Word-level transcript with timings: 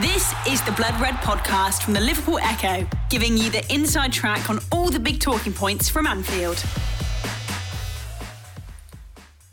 This 0.00 0.32
is 0.48 0.62
the 0.62 0.72
Blood 0.72 0.98
Red 1.02 1.16
podcast 1.16 1.82
from 1.82 1.92
the 1.92 2.00
Liverpool 2.00 2.38
Echo, 2.38 2.88
giving 3.10 3.36
you 3.36 3.50
the 3.50 3.62
inside 3.70 4.10
track 4.10 4.48
on 4.48 4.58
all 4.72 4.88
the 4.88 4.98
big 4.98 5.20
talking 5.20 5.52
points 5.52 5.90
from 5.90 6.06
Anfield. 6.06 6.64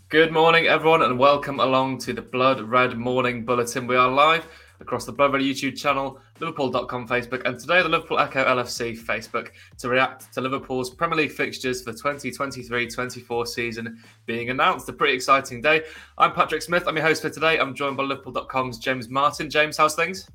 Good 0.07 0.31
morning, 0.31 0.65
everyone, 0.65 1.01
and 1.01 1.19
welcome 1.19 1.59
along 1.59 1.97
to 1.99 2.13
the 2.13 2.21
Blood 2.21 2.61
Red 2.61 2.97
Morning 2.97 3.43
Bulletin. 3.43 3.85
We 3.85 3.97
are 3.97 4.09
live 4.09 4.47
across 4.79 5.05
the 5.05 5.11
Blood 5.11 5.33
Red 5.33 5.41
YouTube 5.41 5.77
channel, 5.77 6.19
Liverpool.com 6.39 7.07
Facebook, 7.07 7.41
and 7.45 7.59
today 7.59 7.81
the 7.81 7.89
Liverpool 7.89 8.19
Echo 8.19 8.43
LFC 8.43 8.97
Facebook 8.97 9.49
to 9.77 9.89
react 9.89 10.33
to 10.33 10.41
Liverpool's 10.41 10.89
Premier 10.89 11.17
League 11.17 11.31
fixtures 11.31 11.81
for 11.81 11.91
the 11.91 11.99
2023-24 11.99 13.47
season 13.47 14.01
being 14.25 14.49
announced. 14.49 14.87
A 14.89 14.93
pretty 14.93 15.13
exciting 15.13 15.61
day. 15.61 15.83
I'm 16.17 16.33
Patrick 16.33 16.61
Smith. 16.61 16.83
I'm 16.87 16.95
your 16.95 17.05
host 17.05 17.21
for 17.21 17.29
today. 17.29 17.59
I'm 17.59 17.73
joined 17.75 17.97
by 17.97 18.03
Liverpool.com's 18.03 18.79
James 18.79 19.09
Martin. 19.09 19.49
James, 19.49 19.77
how's 19.77 19.95
things? 19.95 20.29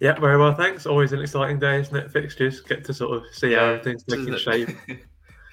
Yeah, 0.00 0.18
very 0.18 0.38
well, 0.38 0.54
thanks. 0.54 0.86
Always 0.86 1.12
an 1.12 1.20
exciting 1.20 1.58
day, 1.58 1.80
isn't 1.80 1.94
it? 1.94 2.10
Fixtures 2.10 2.60
get 2.60 2.84
to 2.86 2.94
sort 2.94 3.18
of 3.18 3.24
see 3.32 3.52
how 3.52 3.66
everything's 3.66 4.02
taking 4.04 4.36
shape. 4.38 4.70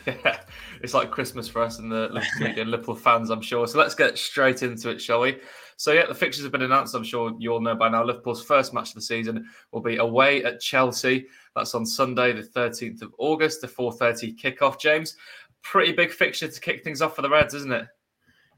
yeah, 0.07 0.39
it's 0.81 0.93
like 0.93 1.11
Christmas 1.11 1.47
for 1.47 1.61
us 1.61 1.79
and 1.79 1.91
the 1.91 2.09
Liverpool, 2.09 2.65
Liverpool 2.65 2.95
fans, 2.95 3.29
I'm 3.29 3.41
sure. 3.41 3.67
So 3.67 3.77
let's 3.79 3.95
get 3.95 4.17
straight 4.17 4.63
into 4.63 4.89
it, 4.89 5.01
shall 5.01 5.21
we? 5.21 5.37
So 5.77 5.91
yeah, 5.91 6.07
the 6.07 6.15
fixtures 6.15 6.43
have 6.43 6.51
been 6.51 6.63
announced. 6.63 6.95
I'm 6.95 7.03
sure 7.03 7.35
you 7.37 7.53
all 7.53 7.61
know 7.61 7.75
by 7.75 7.89
now. 7.89 8.03
Liverpool's 8.03 8.43
first 8.43 8.73
match 8.73 8.89
of 8.89 8.95
the 8.95 9.01
season 9.01 9.47
will 9.71 9.81
be 9.81 9.97
away 9.97 10.43
at 10.43 10.59
Chelsea. 10.59 11.27
That's 11.55 11.75
on 11.75 11.85
Sunday, 11.85 12.33
the 12.33 12.41
13th 12.41 13.03
of 13.03 13.13
August, 13.19 13.61
the 13.61 13.67
4:30 13.67 14.35
kickoff. 14.41 14.79
James, 14.79 15.15
pretty 15.61 15.91
big 15.91 16.11
fixture 16.11 16.47
to 16.47 16.59
kick 16.59 16.83
things 16.83 17.01
off 17.01 17.15
for 17.15 17.21
the 17.21 17.29
Reds, 17.29 17.53
isn't 17.53 17.71
it? 17.71 17.85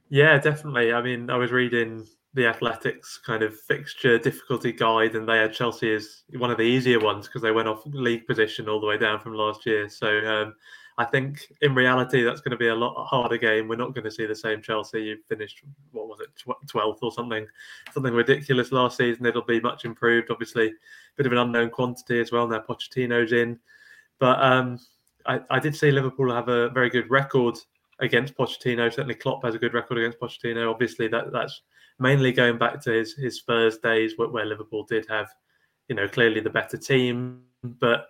Yeah, 0.09 0.39
definitely. 0.39 0.93
I 0.93 1.01
mean, 1.01 1.29
I 1.29 1.37
was 1.37 1.51
reading 1.51 2.07
the 2.33 2.45
Athletic's 2.45 3.19
kind 3.25 3.43
of 3.43 3.59
fixture 3.59 4.17
difficulty 4.17 4.71
guide, 4.71 5.15
and 5.15 5.27
they 5.27 5.37
had 5.37 5.53
Chelsea 5.53 5.93
as 5.93 6.23
one 6.37 6.51
of 6.51 6.57
the 6.57 6.63
easier 6.63 6.99
ones 6.99 7.27
because 7.27 7.41
they 7.41 7.51
went 7.51 7.67
off 7.67 7.81
league 7.85 8.27
position 8.27 8.69
all 8.69 8.79
the 8.79 8.87
way 8.87 8.97
down 8.97 9.19
from 9.19 9.33
last 9.33 9.65
year. 9.65 9.89
So 9.89 10.07
um, 10.25 10.55
I 10.99 11.05
think 11.05 11.47
in 11.61 11.73
reality 11.73 12.23
that's 12.23 12.41
going 12.41 12.51
to 12.51 12.57
be 12.57 12.67
a 12.67 12.75
lot 12.75 12.93
harder 13.05 13.37
game. 13.37 13.69
We're 13.69 13.77
not 13.77 13.95
going 13.95 14.03
to 14.03 14.11
see 14.11 14.25
the 14.25 14.35
same 14.35 14.61
Chelsea 14.61 15.01
you 15.01 15.17
finished 15.29 15.61
what 15.93 16.09
was 16.09 16.19
it 16.19 16.27
twelfth 16.67 16.99
or 17.01 17.13
something, 17.13 17.47
something 17.93 18.13
ridiculous 18.13 18.73
last 18.73 18.97
season. 18.97 19.25
It'll 19.25 19.41
be 19.41 19.61
much 19.61 19.85
improved. 19.85 20.29
Obviously, 20.29 20.67
a 20.67 20.73
bit 21.15 21.25
of 21.25 21.31
an 21.31 21.37
unknown 21.37 21.69
quantity 21.69 22.19
as 22.19 22.33
well. 22.33 22.45
Now 22.49 22.59
Pochettino's 22.59 23.31
in, 23.31 23.57
but 24.19 24.43
um, 24.43 24.77
I, 25.25 25.39
I 25.49 25.59
did 25.59 25.73
see 25.73 25.89
Liverpool 25.89 26.33
have 26.33 26.49
a 26.49 26.69
very 26.69 26.89
good 26.89 27.09
record 27.09 27.55
against 27.99 28.35
Pochettino. 28.35 28.91
Certainly, 28.91 29.15
Klopp 29.15 29.45
has 29.45 29.55
a 29.55 29.59
good 29.59 29.73
record 29.73 29.99
against 29.99 30.19
Pochettino. 30.19 30.69
Obviously, 30.69 31.07
that 31.07 31.31
that's 31.31 31.61
mainly 31.97 32.33
going 32.33 32.57
back 32.57 32.81
to 32.81 32.91
his 32.91 33.13
his 33.13 33.37
Spurs 33.37 33.77
days 33.77 34.17
where, 34.17 34.27
where 34.27 34.45
Liverpool 34.45 34.83
did 34.83 35.05
have, 35.07 35.29
you 35.87 35.95
know, 35.95 36.09
clearly 36.09 36.41
the 36.41 36.49
better 36.49 36.75
team, 36.75 37.43
but 37.63 38.07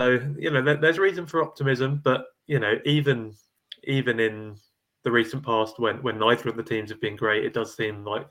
so 0.00 0.20
you 0.38 0.50
know, 0.50 0.62
there, 0.62 0.76
there's 0.76 0.98
reason 0.98 1.26
for 1.26 1.42
optimism, 1.42 2.00
but 2.02 2.26
you 2.46 2.58
know, 2.58 2.74
even 2.84 3.34
even 3.84 4.20
in 4.20 4.56
the 5.04 5.12
recent 5.12 5.44
past, 5.44 5.78
when 5.78 6.02
when 6.02 6.18
neither 6.18 6.48
of 6.48 6.56
the 6.56 6.62
teams 6.62 6.90
have 6.90 7.00
been 7.00 7.16
great, 7.16 7.44
it 7.44 7.54
does 7.54 7.76
seem 7.76 8.04
like 8.04 8.26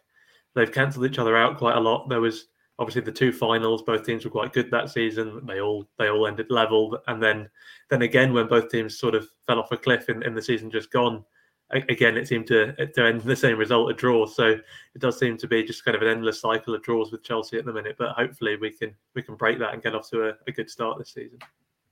they've 0.56 0.72
cancelled 0.72 1.06
each 1.06 1.20
other 1.20 1.38
out 1.38 1.58
quite 1.58 1.78
a 1.78 1.80
lot. 1.80 2.10
There 2.10 2.22
was 2.22 2.48
obviously 2.80 3.02
the 3.02 3.12
two 3.12 3.32
finals; 3.32 3.84
both 3.84 4.06
teams 4.06 4.26
were 4.26 4.32
quite 4.32 4.54
good 4.54 4.70
that 4.72 4.90
season. 4.90 5.46
They 5.46 5.62
all 5.62 5.88
they 5.98 6.10
all 6.10 6.28
ended 6.28 6.48
level, 6.50 7.00
and 7.08 7.22
then 7.22 7.50
then 7.90 8.02
again 8.02 8.34
when 8.34 8.48
both 8.48 8.70
teams 8.70 9.00
sort 9.00 9.16
of 9.16 9.28
fell 9.48 9.60
off 9.60 9.72
a 9.72 9.78
cliff 9.78 10.10
in, 10.10 10.24
in 10.24 10.36
the 10.36 10.42
season 10.42 10.70
just 10.70 10.92
gone, 10.92 11.24
again 11.90 12.18
it 12.18 12.28
seemed 12.28 12.48
to 12.48 12.74
to 12.74 13.06
end 13.06 13.22
the 13.22 13.36
same 13.36 13.58
result, 13.58 13.92
a 13.92 13.94
draw. 13.94 14.26
So 14.26 14.46
it 14.46 15.00
does 15.00 15.18
seem 15.18 15.38
to 15.38 15.48
be 15.48 15.64
just 15.64 15.86
kind 15.86 15.96
of 15.96 16.02
an 16.02 16.08
endless 16.08 16.42
cycle 16.42 16.76
of 16.76 16.84
draws 16.84 17.12
with 17.12 17.24
Chelsea 17.24 17.58
at 17.58 17.66
the 17.66 17.74
minute. 17.74 17.96
But 17.98 18.16
hopefully 18.16 18.56
we 18.58 18.72
can 18.72 18.96
we 19.16 19.22
can 19.22 19.36
break 19.36 19.60
that 19.60 19.74
and 19.74 19.84
get 19.84 19.96
off 19.96 20.10
to 20.12 20.30
a, 20.30 20.34
a 20.48 20.52
good 20.52 20.70
start 20.70 20.98
this 20.98 21.14
season. 21.14 21.40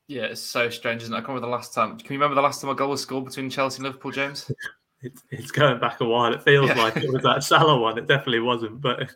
Yeah, 0.07 0.23
it's 0.23 0.41
so 0.41 0.69
strange, 0.69 1.03
isn't 1.03 1.13
it? 1.13 1.17
I 1.17 1.21
can't 1.21 1.29
remember 1.29 1.47
the 1.47 1.51
last 1.51 1.73
time. 1.73 1.97
Can 1.97 2.13
you 2.13 2.19
remember 2.19 2.35
the 2.35 2.41
last 2.41 2.59
time 2.59 2.69
a 2.69 2.75
goal 2.75 2.89
was 2.89 3.01
scored 3.01 3.25
between 3.25 3.49
Chelsea 3.49 3.77
and 3.77 3.85
Liverpool, 3.85 4.11
James? 4.11 4.51
it's, 5.01 5.23
it's 5.31 5.51
going 5.51 5.79
back 5.79 6.01
a 6.01 6.05
while. 6.05 6.33
It 6.33 6.43
feels 6.43 6.69
yeah. 6.69 6.75
like 6.75 6.97
it 6.97 7.11
was 7.11 7.23
that 7.23 7.43
Salah 7.45 7.79
one. 7.79 7.97
It 7.97 8.07
definitely 8.07 8.41
wasn't, 8.41 8.81
but 8.81 9.09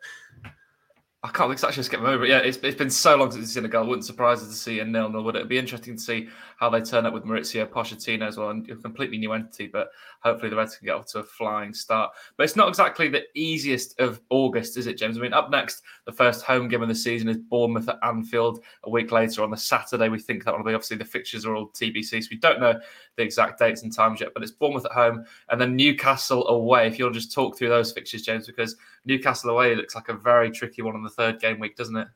I 1.26 1.30
can't 1.30 1.52
exactly 1.52 1.76
just 1.76 1.92
get 1.92 2.02
over 2.02 2.24
it. 2.24 2.30
Yeah, 2.30 2.38
it's, 2.38 2.58
it's 2.58 2.78
been 2.78 2.90
so 2.90 3.16
long 3.16 3.32
since 3.32 3.42
we've 3.42 3.50
seen 3.50 3.66
a 3.66 3.68
goal. 3.68 3.88
Wouldn't 3.88 4.06
surprise 4.06 4.42
us 4.42 4.48
to 4.50 4.54
see 4.54 4.80
a 4.80 4.86
nil 4.86 5.10
nil, 5.10 5.24
would 5.24 5.36
it? 5.36 5.40
It'd 5.40 5.50
be 5.50 5.58
interesting 5.58 5.96
to 5.96 6.02
see 6.02 6.30
how 6.58 6.70
they 6.70 6.82
turn 6.82 7.06
up 7.06 7.14
with 7.14 7.24
Maurizio 7.24 7.68
Pochettino 7.68 8.28
as 8.28 8.38
well, 8.38 8.50
and 8.50 8.70
a 8.70 8.76
completely 8.76 9.18
new 9.18 9.34
entity. 9.34 9.68
But 9.68 9.90
hopefully 10.22 10.50
the 10.50 10.56
Reds 10.56 10.78
can 10.78 10.86
get 10.86 10.96
off 10.96 11.08
to 11.08 11.20
a 11.20 11.24
flying 11.24 11.74
start. 11.74 12.12
But 12.38 12.44
it's 12.44 12.56
not 12.56 12.70
exactly 12.70 13.10
the 13.10 13.24
easiest 13.36 14.00
of 14.00 14.22
August, 14.30 14.78
is 14.78 14.88
it, 14.88 14.98
James? 14.98 15.18
I 15.18 15.22
mean, 15.22 15.34
up 15.34 15.50
next, 15.50 15.84
the 16.06 16.12
first 16.12 16.44
home 16.44 16.68
game 16.68 16.82
of 16.82 16.88
the 16.88 16.96
season 16.96 17.28
is 17.28 17.38
Bournemouth 17.38 17.90
at 17.90 18.00
Anfield. 18.04 18.64
A 18.84 18.90
week 18.90 19.12
later 19.12 19.44
on 19.44 19.52
the 19.52 19.58
Saturday, 19.58 20.10
we 20.10 20.20
think 20.20 20.44
that 20.44 20.56
will 20.56 20.64
be 20.64 20.74
obviously 20.74 20.98
the 20.98 21.06
fixtures 21.06 21.46
are 21.46 21.56
all 21.56 21.70
TBC, 21.70 22.24
so 22.24 22.28
we 22.32 22.38
don't 22.38 22.60
know 22.60 22.80
the 23.18 23.24
exact 23.24 23.60
dates 23.60 23.84
and 23.84 23.94
times 23.94 24.22
yet. 24.22 24.30
But 24.34 24.44
it's 24.44 24.52
Bournemouth 24.52 24.86
at 24.86 24.92
home 24.92 25.26
and 25.50 25.60
then 25.60 25.76
Newcastle 25.76 26.48
away. 26.48 26.88
If 26.88 27.00
you'll 27.00 27.12
just 27.12 27.34
talk 27.34 27.58
through 27.58 27.70
those 27.70 27.92
fixtures, 27.92 28.22
James, 28.22 28.48
because 28.48 28.76
Newcastle 29.06 29.50
away 29.50 29.76
looks 29.76 29.96
like 29.96 30.10
a 30.10 30.14
very 30.14 30.52
tricky 30.52 30.82
one 30.82 30.96
on 30.96 31.04
the 31.04 31.10
third 31.10 31.40
game 31.40 31.60
week, 31.60 31.76
doesn't 31.76 31.96
it? 31.96 32.08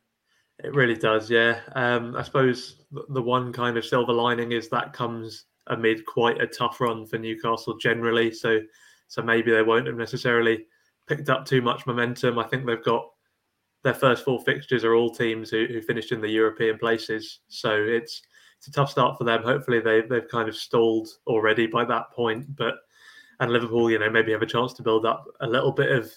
It 0.64 0.74
really 0.74 0.96
does, 0.96 1.30
yeah. 1.30 1.62
Um, 1.74 2.16
I 2.18 2.24
suppose 2.24 2.84
the 2.92 3.22
one 3.22 3.54
kind 3.54 3.78
of 3.78 3.86
silver 3.86 4.12
lining 4.12 4.52
is 4.52 4.70
that 4.70 4.94
comes 4.94 5.46
amid 5.68 6.06
quite 6.06 6.42
a 6.42 6.48
tough 6.48 6.82
run 6.82 7.06
for 7.06 7.18
Newcastle 7.18 7.78
generally. 7.78 8.32
So, 8.32 8.60
so 9.08 9.22
maybe 9.22 9.52
they 9.52 9.62
won't 9.62 9.88
have 9.88 9.96
necessarily 9.96 10.66
picked 11.08 11.30
up 11.30 11.46
too 11.46 11.62
much 11.62 11.88
momentum. 11.88 12.38
I 12.38 12.44
think 12.44 12.66
they've 12.66 12.84
got 12.84 13.06
their 13.84 13.94
first 13.94 14.26
four 14.26 14.42
fixtures 14.42 14.84
are 14.84 14.96
all 14.96 15.10
teams 15.10 15.50
who, 15.50 15.66
who 15.66 15.82
finished 15.82 16.12
in 16.12 16.20
the 16.20 16.28
European 16.28 16.78
places. 16.78 17.40
So 17.48 17.72
it's 17.72 18.22
it's 18.58 18.68
a 18.68 18.72
tough 18.72 18.92
start 18.92 19.18
for 19.18 19.24
them. 19.24 19.42
Hopefully 19.44 19.80
they 19.80 20.02
they've 20.02 20.28
kind 20.28 20.50
of 20.50 20.56
stalled 20.56 21.08
already 21.28 21.68
by 21.68 21.86
that 21.86 22.12
point. 22.12 22.56
But 22.58 22.76
and 23.40 23.54
Liverpool, 23.54 23.90
you 23.90 24.00
know, 24.00 24.10
maybe 24.10 24.34
have 24.34 24.42
a 24.42 24.46
chance 24.46 24.74
to 24.74 24.84
build 24.84 25.06
up 25.06 25.26
a 25.40 25.48
little 25.48 25.72
bit 25.72 25.92
of 25.92 26.12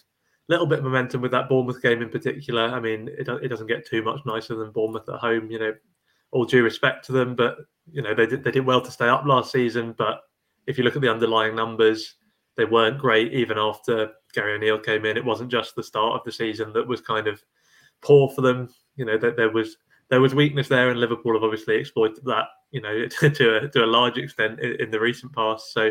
little 0.48 0.66
bit 0.66 0.80
of 0.80 0.84
momentum 0.84 1.20
with 1.20 1.30
that 1.32 1.48
Bournemouth 1.48 1.82
game 1.82 2.02
in 2.02 2.08
particular. 2.08 2.62
I 2.62 2.80
mean, 2.80 3.08
it, 3.08 3.28
it 3.28 3.48
doesn't 3.48 3.66
get 3.66 3.86
too 3.86 4.02
much 4.02 4.20
nicer 4.26 4.54
than 4.54 4.72
Bournemouth 4.72 5.08
at 5.08 5.20
home. 5.20 5.50
You 5.50 5.58
know, 5.58 5.72
all 6.32 6.44
due 6.44 6.62
respect 6.62 7.04
to 7.06 7.12
them, 7.12 7.34
but 7.34 7.58
you 7.90 8.02
know 8.02 8.14
they 8.14 8.26
did 8.26 8.42
they 8.44 8.50
did 8.50 8.66
well 8.66 8.80
to 8.80 8.90
stay 8.90 9.08
up 9.08 9.24
last 9.24 9.52
season. 9.52 9.94
But 9.96 10.20
if 10.66 10.78
you 10.78 10.84
look 10.84 10.96
at 10.96 11.02
the 11.02 11.10
underlying 11.10 11.54
numbers, 11.54 12.16
they 12.56 12.64
weren't 12.64 12.98
great 12.98 13.32
even 13.32 13.58
after 13.58 14.10
Gary 14.34 14.54
O'Neill 14.54 14.78
came 14.78 15.04
in. 15.04 15.16
It 15.16 15.24
wasn't 15.24 15.50
just 15.50 15.74
the 15.74 15.82
start 15.82 16.14
of 16.14 16.24
the 16.24 16.32
season 16.32 16.72
that 16.72 16.86
was 16.86 17.00
kind 17.00 17.26
of 17.26 17.42
poor 18.02 18.28
for 18.30 18.42
them. 18.42 18.68
You 18.96 19.04
know, 19.04 19.18
that 19.18 19.36
there 19.36 19.50
was 19.50 19.76
there 20.08 20.20
was 20.20 20.34
weakness 20.34 20.68
there, 20.68 20.90
and 20.90 21.00
Liverpool 21.00 21.34
have 21.34 21.44
obviously 21.44 21.76
exploited 21.76 22.24
that. 22.24 22.46
You 22.70 22.80
know, 22.80 23.06
to 23.28 23.56
a, 23.56 23.68
to 23.68 23.84
a 23.84 23.86
large 23.86 24.18
extent 24.18 24.60
in, 24.60 24.80
in 24.80 24.90
the 24.90 25.00
recent 25.00 25.32
past. 25.34 25.72
So 25.72 25.90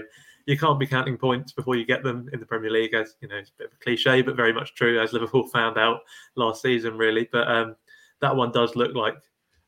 you 0.52 0.58
can't 0.58 0.78
be 0.78 0.86
counting 0.86 1.18
points 1.18 1.54
before 1.54 1.78
you 1.78 1.86
get 1.86 2.04
them 2.04 2.30
in 2.34 2.40
the 2.42 2.46
Premier 2.46 2.70
League. 2.70 2.94
As 2.94 3.16
you 3.22 3.30
know, 3.30 3.38
it's 3.38 3.52
a 3.52 3.58
bit 3.58 3.68
of 3.68 3.74
a 3.74 3.84
cliche, 3.84 4.22
but 4.22 4.36
very 4.36 4.52
much 4.52 4.76
true, 4.76 5.00
as 5.00 5.14
Liverpool 5.14 5.48
found 5.54 5.78
out 5.78 6.02
last 6.36 6.62
season, 6.62 6.98
really. 6.98 7.30
But 7.32 7.48
um, 7.48 7.76
that 8.20 8.36
one 8.36 8.52
does 8.52 8.76
look 8.76 8.94
like 8.94 9.16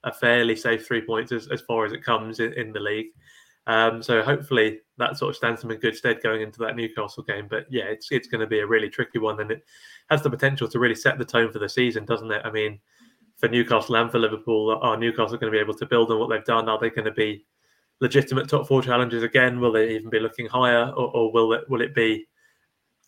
a 0.03 0.11
fairly 0.11 0.57
safe 0.57 0.85
three 0.85 1.01
points 1.01 1.31
as, 1.31 1.47
as 1.47 1.61
far 1.61 1.85
as 1.85 1.94
it 1.94 2.03
comes 2.03 2.41
in, 2.41 2.51
in 2.53 2.73
the 2.73 2.81
league. 2.81 3.07
Um, 3.66 4.03
so 4.03 4.21
hopefully 4.21 4.81
that 4.97 5.17
sort 5.17 5.29
of 5.29 5.38
stands 5.38 5.61
them 5.61 5.71
in 5.71 5.79
good 5.79 5.95
stead 5.95 6.21
going 6.21 6.41
into 6.41 6.59
that 6.59 6.75
Newcastle 6.75 7.23
game. 7.23 7.47
But 7.50 7.65
yeah, 7.69 7.85
it's 7.85 8.11
it's 8.11 8.27
going 8.27 8.41
to 8.41 8.47
be 8.47 8.59
a 8.59 8.67
really 8.67 8.89
tricky 8.89 9.19
one, 9.19 9.39
and 9.39 9.51
it 9.51 9.63
has 10.09 10.21
the 10.21 10.29
potential 10.29 10.67
to 10.67 10.79
really 10.79 10.95
set 10.95 11.17
the 11.17 11.23
tone 11.23 11.50
for 11.50 11.59
the 11.59 11.69
season, 11.69 12.03
doesn't 12.03 12.29
it? 12.29 12.41
I 12.44 12.51
mean, 12.51 12.77
for 13.38 13.47
Newcastle 13.47 13.95
and 13.95 14.11
for 14.11 14.19
Liverpool, 14.19 14.77
are 14.81 14.97
Newcastle 14.97 15.38
going 15.38 15.51
to 15.51 15.57
be 15.57 15.61
able 15.61 15.75
to 15.75 15.85
build 15.85 16.11
on 16.11 16.19
what 16.19 16.29
they've 16.29 16.44
done? 16.44 16.67
Are 16.67 16.77
they 16.77 16.89
going 16.89 17.05
to 17.05 17.11
be 17.11 17.45
legitimate 18.00 18.50
top 18.50 18.68
four 18.68 18.81
challenges 18.81 19.24
again? 19.24 19.59
Will 19.59 19.72
they 19.72 19.96
even 19.96 20.09
be 20.09 20.20
looking 20.20 20.48
higher, 20.48 20.90
or, 20.90 21.09
or 21.16 21.31
will 21.31 21.54
it 21.54 21.70
will 21.70 21.81
it 21.81 21.96
be 21.96 22.28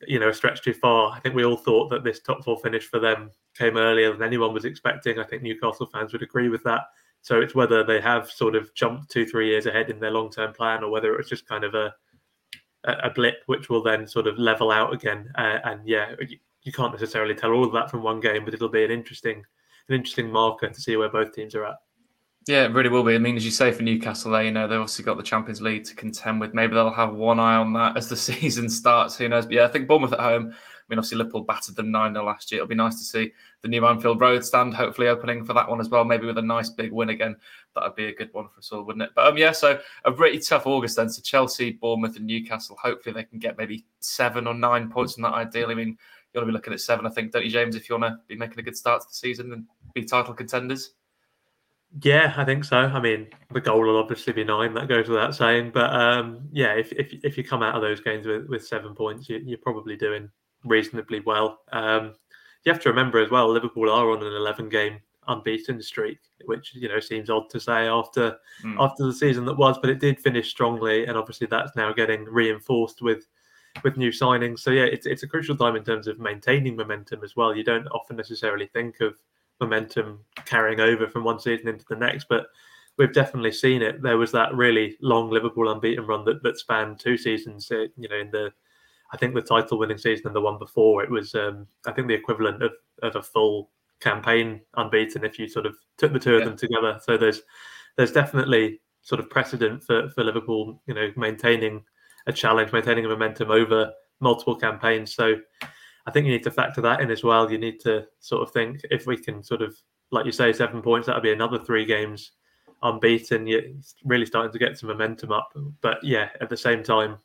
you 0.07 0.19
know 0.19 0.29
a 0.29 0.33
stretch 0.33 0.61
too 0.61 0.73
far? 0.73 1.11
I 1.11 1.19
think 1.19 1.35
we 1.35 1.45
all 1.45 1.57
thought 1.57 1.89
that 1.89 2.03
this 2.03 2.21
top 2.21 2.43
four 2.43 2.57
finish 2.59 2.85
for 2.85 2.99
them 2.99 3.31
came 3.55 3.77
earlier 3.77 4.11
than 4.11 4.23
anyone 4.23 4.53
was 4.53 4.65
expecting. 4.65 5.19
I 5.19 5.23
think 5.23 5.41
Newcastle 5.41 5.87
fans 5.87 6.13
would 6.13 6.23
agree 6.23 6.49
with 6.49 6.63
that. 6.63 6.81
So 7.21 7.41
it's 7.41 7.55
whether 7.55 7.83
they 7.83 7.99
have 8.01 8.29
sort 8.29 8.55
of 8.55 8.73
jumped 8.75 9.09
two, 9.09 9.25
three 9.25 9.49
years 9.49 9.65
ahead 9.65 9.89
in 9.89 9.99
their 9.99 10.11
long 10.11 10.29
term 10.29 10.53
plan, 10.53 10.83
or 10.83 10.91
whether 10.91 11.13
it 11.13 11.17
was 11.17 11.29
just 11.29 11.47
kind 11.47 11.63
of 11.63 11.73
a 11.73 11.93
a 12.85 13.09
blip, 13.09 13.41
which 13.47 13.69
will 13.69 13.81
then 13.81 14.07
sort 14.07 14.27
of 14.27 14.37
level 14.37 14.71
out 14.71 14.93
again. 14.93 15.31
Uh, 15.35 15.57
and 15.63 15.87
yeah, 15.87 16.13
you, 16.27 16.37
you, 16.61 16.71
can't 16.71 16.93
necessarily 16.93 17.33
tell 17.33 17.51
all 17.51 17.65
of 17.65 17.73
that 17.73 17.89
from 17.89 18.03
one 18.03 18.19
game, 18.19 18.45
but 18.45 18.53
it'll 18.53 18.69
be 18.69 18.83
an 18.83 18.91
interesting 18.91 19.43
an 19.89 19.95
interesting 19.95 20.31
marker 20.31 20.69
to 20.69 20.81
see 20.81 20.95
where 20.95 21.09
both 21.09 21.33
teams 21.33 21.55
are 21.55 21.65
at. 21.65 21.77
Yeah, 22.47 22.65
it 22.65 22.73
really 22.73 22.89
will 22.89 23.03
be. 23.03 23.15
I 23.15 23.17
mean, 23.17 23.37
as 23.37 23.43
you 23.43 23.49
say, 23.49 23.71
for 23.71 23.81
Newcastle, 23.81 24.31
there, 24.31 24.43
you 24.43 24.51
know, 24.51 24.67
they've 24.67 24.79
obviously 24.79 25.03
got 25.03 25.17
the 25.17 25.23
Champions 25.23 25.61
League 25.61 25.83
to 25.85 25.95
contend 25.95 26.39
with. 26.39 26.53
Maybe 26.53 26.75
they'll 26.75 26.93
have 26.93 27.15
one 27.15 27.39
eye 27.39 27.55
on 27.55 27.73
that 27.73 27.97
as 27.97 28.07
the 28.07 28.15
season 28.17 28.69
starts. 28.69 29.17
Who 29.17 29.27
knows? 29.27 29.45
But 29.45 29.55
yeah, 29.55 29.65
I 29.65 29.67
think 29.67 29.87
Bournemouth 29.87 30.13
at 30.13 30.19
home 30.19 30.53
I 30.85 30.93
mean, 30.93 30.99
obviously 30.99 31.17
Liverpool 31.17 31.43
battered 31.43 31.75
them 31.75 31.89
9 31.89 32.13
0 32.13 32.25
last 32.25 32.51
year. 32.51 32.59
It'll 32.59 32.69
be 32.69 32.75
nice 32.75 32.99
to 32.99 33.03
see 33.03 33.31
the 33.63 33.67
new 33.67 33.87
Anfield 33.87 34.21
Road 34.21 34.45
stand 34.45 34.75
hopefully 34.75 35.07
opening 35.07 35.43
for 35.43 35.53
that 35.53 35.67
one 35.67 35.79
as 35.79 35.89
well, 35.89 36.05
maybe 36.05 36.27
with 36.27 36.37
a 36.37 36.43
nice 36.43 36.69
big 36.69 36.91
win 36.91 37.09
again. 37.09 37.35
That 37.73 37.85
would 37.85 37.95
be 37.95 38.05
a 38.05 38.15
good 38.15 38.31
one 38.33 38.49
for 38.49 38.59
us 38.59 38.71
all, 38.71 38.83
wouldn't 38.83 39.01
it? 39.01 39.09
But 39.15 39.27
um, 39.27 39.37
yeah, 39.37 39.51
so 39.51 39.79
a 40.05 40.11
really 40.11 40.37
tough 40.37 40.67
August 40.67 40.97
then. 40.97 41.09
So 41.09 41.23
Chelsea, 41.23 41.71
Bournemouth, 41.71 42.17
and 42.17 42.27
Newcastle. 42.27 42.77
Hopefully 42.79 43.13
they 43.13 43.23
can 43.23 43.39
get 43.39 43.57
maybe 43.57 43.83
seven 43.99 44.45
or 44.45 44.53
nine 44.53 44.91
points 44.91 45.15
from 45.15 45.23
that 45.23 45.33
ideally. 45.33 45.73
I 45.73 45.77
mean, 45.77 45.87
you 45.87 46.39
want 46.39 46.43
to 46.43 46.51
be 46.51 46.53
looking 46.53 46.73
at 46.73 46.81
seven, 46.81 47.07
I 47.07 47.09
think, 47.09 47.31
don't 47.31 47.45
you, 47.45 47.51
James? 47.51 47.75
If 47.75 47.89
you 47.89 47.97
want 47.97 48.13
to 48.13 48.19
be 48.27 48.35
making 48.35 48.59
a 48.59 48.63
good 48.63 48.77
start 48.77 49.01
to 49.01 49.07
the 49.07 49.15
season 49.15 49.53
and 49.53 49.65
be 49.95 50.05
title 50.05 50.35
contenders. 50.35 50.91
Yeah, 52.01 52.33
I 52.35 52.43
think 52.43 52.65
so. 52.65 52.77
I 52.77 52.99
mean, 52.99 53.27
the 53.53 53.61
goal 53.61 53.81
will 53.81 53.97
obviously 53.97 54.33
be 54.33 54.43
nine. 54.43 54.73
That 54.73 54.89
goes 54.89 55.07
without 55.07 55.33
saying. 55.33 55.71
But 55.73 55.93
um, 55.93 56.49
yeah, 56.51 56.73
if, 56.73 56.91
if 56.91 57.13
if 57.23 57.37
you 57.37 57.43
come 57.43 57.63
out 57.63 57.75
of 57.75 57.81
those 57.81 58.01
games 58.01 58.27
with, 58.27 58.47
with 58.47 58.65
seven 58.65 58.93
points, 58.93 59.29
you, 59.29 59.53
are 59.53 59.57
probably 59.57 59.95
doing 59.95 60.29
reasonably 60.65 61.21
well. 61.21 61.59
Um, 61.71 62.15
you 62.65 62.71
have 62.71 62.81
to 62.81 62.89
remember 62.89 63.19
as 63.19 63.29
well, 63.29 63.49
Liverpool 63.49 63.89
are 63.89 64.09
on 64.09 64.23
an 64.23 64.33
11 64.33 64.69
game 64.69 64.99
unbeaten 65.27 65.81
streak, 65.81 66.19
which 66.45 66.73
you 66.75 66.87
know 66.87 66.99
seems 66.99 67.29
odd 67.29 67.49
to 67.49 67.59
say 67.59 67.87
after 67.87 68.37
mm. 68.63 68.75
after 68.79 69.05
the 69.05 69.13
season 69.13 69.45
that 69.45 69.57
was, 69.57 69.77
but 69.79 69.89
it 69.89 69.99
did 69.99 70.19
finish 70.19 70.49
strongly, 70.49 71.05
and 71.05 71.17
obviously 71.17 71.47
that's 71.47 71.75
now 71.75 71.93
getting 71.93 72.25
reinforced 72.25 73.01
with 73.01 73.27
with 73.83 73.97
new 73.97 74.11
signings. 74.11 74.59
So 74.59 74.71
yeah, 74.71 74.83
it's 74.83 75.05
it's 75.05 75.23
a 75.23 75.27
crucial 75.27 75.55
time 75.55 75.75
in 75.75 75.83
terms 75.83 76.07
of 76.07 76.19
maintaining 76.19 76.75
momentum 76.75 77.23
as 77.23 77.35
well. 77.35 77.55
You 77.55 77.63
don't 77.63 77.87
often 77.87 78.17
necessarily 78.17 78.67
think 78.67 78.99
of 78.99 79.15
momentum 79.59 80.19
carrying 80.45 80.79
over 80.79 81.07
from 81.07 81.23
one 81.23 81.39
season 81.39 81.67
into 81.67 81.85
the 81.89 81.95
next, 81.95 82.27
but 82.29 82.47
we've 82.97 83.13
definitely 83.13 83.51
seen 83.51 83.81
it. 83.81 84.01
There 84.01 84.17
was 84.17 84.31
that 84.31 84.53
really 84.55 84.97
long 85.01 85.29
Liverpool 85.29 85.71
unbeaten 85.71 86.05
run 86.05 86.25
that, 86.25 86.43
that 86.43 86.59
spanned 86.59 86.99
two 86.99 87.17
seasons. 87.17 87.69
Uh, 87.71 87.85
you 87.97 88.09
know, 88.09 88.17
in 88.17 88.31
the 88.31 88.51
I 89.13 89.17
think 89.17 89.33
the 89.33 89.41
title 89.41 89.77
winning 89.77 89.97
season 89.97 90.27
and 90.27 90.35
the 90.35 90.41
one 90.41 90.57
before 90.57 91.03
it 91.03 91.09
was 91.09 91.35
um, 91.35 91.67
I 91.85 91.91
think 91.91 92.07
the 92.07 92.13
equivalent 92.13 92.63
of, 92.63 92.71
of 93.03 93.15
a 93.15 93.21
full 93.21 93.69
campaign 93.99 94.61
unbeaten 94.75 95.23
if 95.23 95.39
you 95.39 95.47
sort 95.47 95.65
of 95.65 95.75
took 95.97 96.11
the 96.11 96.19
two 96.19 96.35
of 96.35 96.45
them 96.45 96.57
together. 96.57 96.99
So 97.03 97.17
there's 97.17 97.41
there's 97.97 98.11
definitely 98.11 98.81
sort 99.01 99.19
of 99.19 99.29
precedent 99.29 99.83
for, 99.83 100.09
for 100.09 100.23
Liverpool, 100.23 100.81
you 100.87 100.93
know, 100.93 101.11
maintaining 101.15 101.83
a 102.27 102.33
challenge, 102.33 102.73
maintaining 102.73 103.05
a 103.05 103.09
momentum 103.09 103.51
over 103.51 103.91
multiple 104.19 104.55
campaigns. 104.55 105.13
So 105.13 105.35
I 106.05 106.11
think 106.11 106.25
you 106.25 106.31
need 106.31 106.43
to 106.43 106.51
factor 106.51 106.81
that 106.81 107.01
in 107.01 107.09
as 107.09 107.23
well. 107.23 107.51
You 107.51 107.57
need 107.57 107.79
to 107.81 108.05
sort 108.19 108.43
of 108.43 108.53
think 108.53 108.81
if 108.91 109.07
we 109.07 109.17
can 109.17 109.43
sort 109.43 109.61
of, 109.61 109.75
like 110.11 110.25
you 110.25 110.31
say, 110.31 110.53
seven 110.53 110.81
points, 110.81 111.07
that'll 111.07 111.21
be 111.21 111.33
another 111.33 111.57
three 111.57 111.85
games 111.85 112.31
unbeaten. 112.83 113.47
You're 113.47 113.63
really 114.03 114.25
starting 114.25 114.51
to 114.51 114.59
get 114.59 114.77
some 114.77 114.89
momentum 114.89 115.31
up. 115.31 115.49
But 115.81 116.03
yeah, 116.03 116.29
at 116.41 116.49
the 116.49 116.57
same 116.57 116.83
time, 116.83 117.17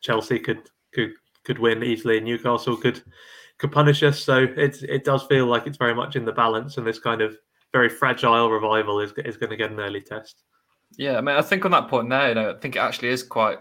Chelsea 0.00 0.38
could 0.38 0.68
could 0.92 1.12
could 1.44 1.58
win 1.58 1.82
easily. 1.82 2.20
Newcastle 2.20 2.76
could 2.76 3.02
could 3.58 3.72
punish 3.72 4.02
us. 4.02 4.22
So 4.22 4.46
it 4.56 4.82
it 4.82 5.04
does 5.04 5.24
feel 5.24 5.46
like 5.46 5.66
it's 5.66 5.78
very 5.78 5.94
much 5.94 6.16
in 6.16 6.24
the 6.24 6.32
balance, 6.32 6.76
and 6.76 6.86
this 6.86 6.98
kind 6.98 7.22
of 7.22 7.36
very 7.72 7.88
fragile 7.88 8.50
revival 8.50 9.00
is 9.00 9.12
is 9.24 9.36
going 9.36 9.50
to 9.50 9.56
get 9.56 9.70
an 9.70 9.80
early 9.80 10.02
test. 10.02 10.44
Yeah, 10.96 11.18
I 11.18 11.20
mean, 11.20 11.36
I 11.36 11.42
think 11.42 11.64
on 11.64 11.70
that 11.72 11.88
point 11.88 12.08
there, 12.08 12.28
you 12.30 12.34
know, 12.34 12.50
I 12.50 12.58
think 12.58 12.76
it 12.76 12.80
actually 12.80 13.08
is 13.08 13.22
quite 13.22 13.58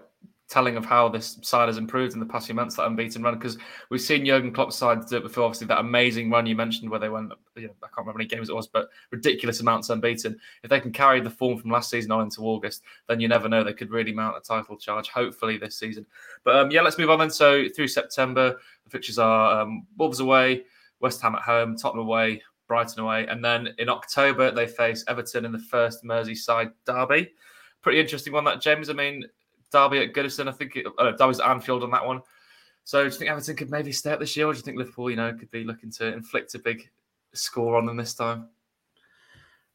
telling 0.49 0.77
of 0.77 0.85
how 0.85 1.09
this 1.09 1.37
side 1.41 1.67
has 1.67 1.77
improved 1.77 2.13
in 2.13 2.19
the 2.19 2.25
past 2.25 2.45
few 2.45 2.55
months, 2.55 2.75
that 2.75 2.85
unbeaten 2.85 3.21
run. 3.21 3.33
Because 3.33 3.57
we've 3.89 4.01
seen 4.01 4.25
Jurgen 4.25 4.53
Klopp's 4.53 4.75
side 4.75 5.05
do 5.05 5.17
it 5.17 5.23
before. 5.23 5.43
Obviously, 5.43 5.67
that 5.67 5.79
amazing 5.79 6.29
run 6.29 6.45
you 6.45 6.55
mentioned 6.55 6.89
where 6.89 6.99
they 6.99 7.09
went, 7.09 7.31
you 7.55 7.67
know, 7.67 7.73
I 7.83 7.87
can't 7.87 7.97
remember 7.97 8.13
how 8.13 8.17
many 8.17 8.29
games 8.29 8.49
it 8.49 8.55
was, 8.55 8.67
but 8.67 8.89
ridiculous 9.11 9.59
amounts 9.59 9.89
unbeaten. 9.89 10.39
If 10.63 10.69
they 10.69 10.79
can 10.79 10.91
carry 10.91 11.19
the 11.19 11.29
form 11.29 11.57
from 11.57 11.71
last 11.71 11.89
season 11.89 12.11
on 12.11 12.23
into 12.23 12.41
August, 12.41 12.83
then 13.07 13.19
you 13.19 13.27
never 13.27 13.49
know. 13.49 13.63
They 13.63 13.73
could 13.73 13.91
really 13.91 14.13
mount 14.13 14.37
a 14.37 14.41
title 14.41 14.77
charge, 14.77 15.09
hopefully, 15.09 15.57
this 15.57 15.77
season. 15.77 16.05
But 16.43 16.55
um, 16.55 16.71
yeah, 16.71 16.81
let's 16.81 16.97
move 16.97 17.09
on 17.09 17.19
then. 17.19 17.29
So 17.29 17.67
through 17.75 17.89
September, 17.89 18.57
the 18.85 18.89
fixtures 18.89 19.19
are 19.19 19.61
um, 19.61 19.85
Wolves 19.97 20.21
away, 20.21 20.63
West 21.01 21.21
Ham 21.21 21.35
at 21.35 21.41
home, 21.41 21.75
Tottenham 21.75 22.05
away, 22.05 22.41
Brighton 22.67 23.01
away. 23.01 23.27
And 23.27 23.43
then 23.43 23.69
in 23.79 23.89
October, 23.89 24.51
they 24.51 24.67
face 24.67 25.03
Everton 25.07 25.45
in 25.45 25.51
the 25.51 25.59
first 25.59 26.03
Merseyside 26.03 26.71
derby. 26.85 27.33
Pretty 27.81 27.99
interesting 27.99 28.33
one, 28.33 28.43
that, 28.45 28.61
James. 28.61 28.89
I 28.89 28.93
mean, 28.93 29.25
Derby 29.71 29.99
at 29.99 30.13
Goodison. 30.13 30.47
I 30.47 30.51
think 30.51 30.75
it, 30.75 30.85
uh, 30.97 31.11
Derby's 31.11 31.39
at 31.39 31.49
Anfield 31.49 31.83
on 31.83 31.91
that 31.91 32.05
one. 32.05 32.21
So 32.83 32.99
do 32.99 33.05
you 33.05 33.11
think 33.11 33.29
Everton 33.29 33.55
could 33.55 33.69
maybe 33.69 33.91
stay 33.91 34.11
up 34.11 34.19
this 34.19 34.37
year, 34.37 34.47
or 34.47 34.53
do 34.53 34.57
you 34.57 34.63
think 34.63 34.77
Liverpool, 34.77 35.09
you 35.09 35.17
know, 35.17 35.33
could 35.33 35.51
be 35.51 35.65
looking 35.65 35.91
to 35.91 36.07
inflict 36.07 36.55
a 36.55 36.59
big 36.59 36.89
score 37.33 37.75
on 37.75 37.85
them 37.85 37.97
this 37.97 38.13
time? 38.13 38.47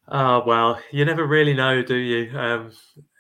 Uh, 0.08 0.40
well, 0.46 0.80
you 0.90 1.04
never 1.04 1.26
really 1.26 1.54
know, 1.54 1.82
do 1.82 1.94
you? 1.94 2.36
Um, 2.36 2.72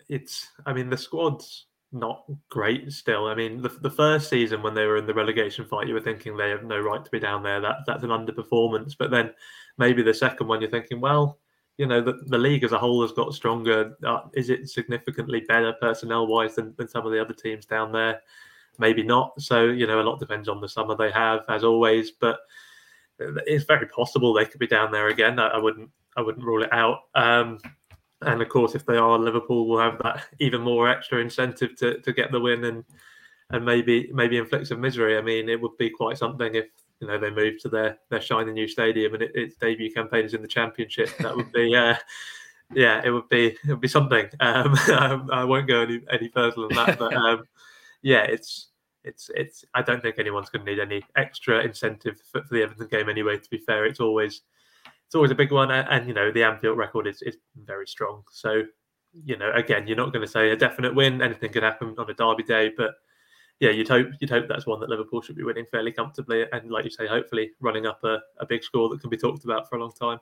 it's, 0.08 0.48
I 0.66 0.72
mean, 0.72 0.88
the 0.88 0.96
squad's 0.96 1.66
not 1.92 2.24
great 2.48 2.90
still. 2.90 3.26
I 3.26 3.34
mean, 3.34 3.60
the, 3.60 3.68
the 3.68 3.90
first 3.90 4.30
season 4.30 4.62
when 4.62 4.74
they 4.74 4.86
were 4.86 4.96
in 4.96 5.06
the 5.06 5.14
relegation 5.14 5.66
fight, 5.66 5.86
you 5.86 5.94
were 5.94 6.00
thinking 6.00 6.36
they 6.36 6.50
have 6.50 6.64
no 6.64 6.80
right 6.80 7.04
to 7.04 7.10
be 7.10 7.20
down 7.20 7.42
there. 7.42 7.60
That 7.60 7.80
that's 7.86 8.02
an 8.02 8.10
underperformance. 8.10 8.96
But 8.98 9.10
then 9.10 9.32
maybe 9.76 10.02
the 10.02 10.14
second 10.14 10.48
one, 10.48 10.60
you're 10.60 10.70
thinking, 10.70 11.00
well, 11.00 11.38
you 11.78 11.86
know, 11.86 12.00
the, 12.00 12.14
the 12.26 12.38
league 12.38 12.64
as 12.64 12.72
a 12.72 12.78
whole 12.78 13.02
has 13.02 13.12
got 13.12 13.34
stronger. 13.34 13.96
Uh, 14.04 14.20
is 14.34 14.50
it 14.50 14.68
significantly 14.68 15.42
better 15.48 15.72
personnel 15.80 16.26
wise 16.26 16.54
than, 16.54 16.74
than 16.76 16.88
some 16.88 17.06
of 17.06 17.12
the 17.12 17.20
other 17.20 17.34
teams 17.34 17.64
down 17.64 17.92
there? 17.92 18.20
Maybe 18.78 19.02
not. 19.02 19.40
So, 19.40 19.64
you 19.64 19.86
know, 19.86 20.00
a 20.00 20.02
lot 20.02 20.20
depends 20.20 20.48
on 20.48 20.60
the 20.60 20.68
summer 20.68 20.96
they 20.96 21.10
have, 21.10 21.40
as 21.48 21.64
always. 21.64 22.10
But 22.10 22.40
it's 23.18 23.64
very 23.64 23.86
possible 23.86 24.32
they 24.32 24.44
could 24.44 24.60
be 24.60 24.66
down 24.66 24.92
there 24.92 25.08
again. 25.08 25.38
I, 25.38 25.48
I 25.48 25.58
wouldn't 25.58 25.90
I 26.16 26.20
wouldn't 26.20 26.44
rule 26.44 26.62
it 26.62 26.72
out. 26.72 27.00
Um, 27.14 27.58
and 28.20 28.40
of 28.40 28.48
course, 28.48 28.74
if 28.74 28.86
they 28.86 28.96
are, 28.96 29.18
Liverpool 29.18 29.66
will 29.66 29.80
have 29.80 29.98
that 30.02 30.24
even 30.40 30.60
more 30.60 30.88
extra 30.88 31.18
incentive 31.18 31.76
to, 31.76 32.00
to 32.00 32.12
get 32.12 32.32
the 32.32 32.40
win 32.40 32.64
and 32.64 32.84
and 33.50 33.64
maybe 33.64 34.10
maybe 34.12 34.38
inflict 34.38 34.68
some 34.68 34.80
misery. 34.80 35.16
I 35.16 35.22
mean, 35.22 35.48
it 35.48 35.60
would 35.60 35.76
be 35.78 35.90
quite 35.90 36.18
something 36.18 36.54
if 36.54 36.66
you 37.02 37.08
know 37.08 37.18
they 37.18 37.30
move 37.30 37.60
to 37.60 37.68
their 37.68 37.98
their 38.08 38.20
shiny 38.20 38.52
new 38.52 38.68
stadium 38.68 39.12
and 39.14 39.24
it, 39.24 39.32
its 39.34 39.56
debut 39.56 39.92
campaign 39.92 40.24
is 40.24 40.34
in 40.34 40.40
the 40.40 40.48
championship. 40.48 41.10
That 41.18 41.36
would 41.36 41.52
be 41.52 41.74
uh, 41.74 41.96
yeah, 42.72 43.02
it 43.04 43.10
would 43.10 43.28
be 43.28 43.46
it 43.48 43.68
would 43.68 43.80
be 43.80 43.88
something. 43.88 44.26
Um, 44.38 44.74
I 45.32 45.44
won't 45.44 45.66
go 45.66 45.82
any 45.82 46.00
any 46.10 46.28
further 46.28 46.68
than 46.68 46.76
that, 46.76 46.98
but 46.98 47.12
um, 47.12 47.42
yeah, 48.02 48.22
it's 48.22 48.68
it's 49.02 49.30
it's. 49.34 49.64
I 49.74 49.82
don't 49.82 50.00
think 50.00 50.18
anyone's 50.18 50.48
going 50.48 50.64
to 50.64 50.70
need 50.70 50.80
any 50.80 51.02
extra 51.16 51.60
incentive 51.62 52.20
for, 52.30 52.42
for, 52.44 52.54
the 52.54 52.62
Everton 52.62 52.86
game 52.86 53.08
anyway. 53.08 53.36
To 53.36 53.50
be 53.50 53.58
fair, 53.58 53.84
it's 53.84 54.00
always 54.00 54.42
it's 55.06 55.16
always 55.16 55.32
a 55.32 55.34
big 55.36 55.50
one, 55.50 55.72
and, 55.72 55.88
and 55.90 56.06
you 56.06 56.14
know 56.14 56.30
the 56.30 56.44
Anfield 56.44 56.78
record 56.78 57.08
is 57.08 57.20
is 57.22 57.36
very 57.56 57.86
strong. 57.86 58.22
So 58.30 58.62
you 59.12 59.36
know, 59.36 59.50
again, 59.52 59.88
you're 59.88 59.96
not 59.96 60.12
going 60.12 60.24
to 60.24 60.30
say 60.30 60.50
a 60.50 60.56
definite 60.56 60.94
win. 60.94 61.20
Anything 61.20 61.52
could 61.52 61.64
happen 61.64 61.94
on 61.98 62.08
a 62.08 62.14
derby 62.14 62.44
day, 62.44 62.70
but 62.76 62.94
yeah, 63.62 63.70
you'd 63.70 63.88
hope 63.88 64.08
you'd 64.18 64.28
hope 64.28 64.48
that's 64.48 64.66
one 64.66 64.80
that 64.80 64.88
Liverpool 64.88 65.22
should 65.22 65.36
be 65.36 65.44
winning 65.44 65.66
fairly 65.70 65.92
comfortably, 65.92 66.46
and 66.50 66.68
like 66.68 66.84
you 66.84 66.90
say, 66.90 67.06
hopefully 67.06 67.52
running 67.60 67.86
up 67.86 68.02
a, 68.02 68.18
a 68.40 68.44
big 68.44 68.64
score 68.64 68.88
that 68.88 69.00
can 69.00 69.08
be 69.08 69.16
talked 69.16 69.44
about 69.44 69.68
for 69.68 69.76
a 69.76 69.80
long 69.80 69.92
time. 69.92 70.18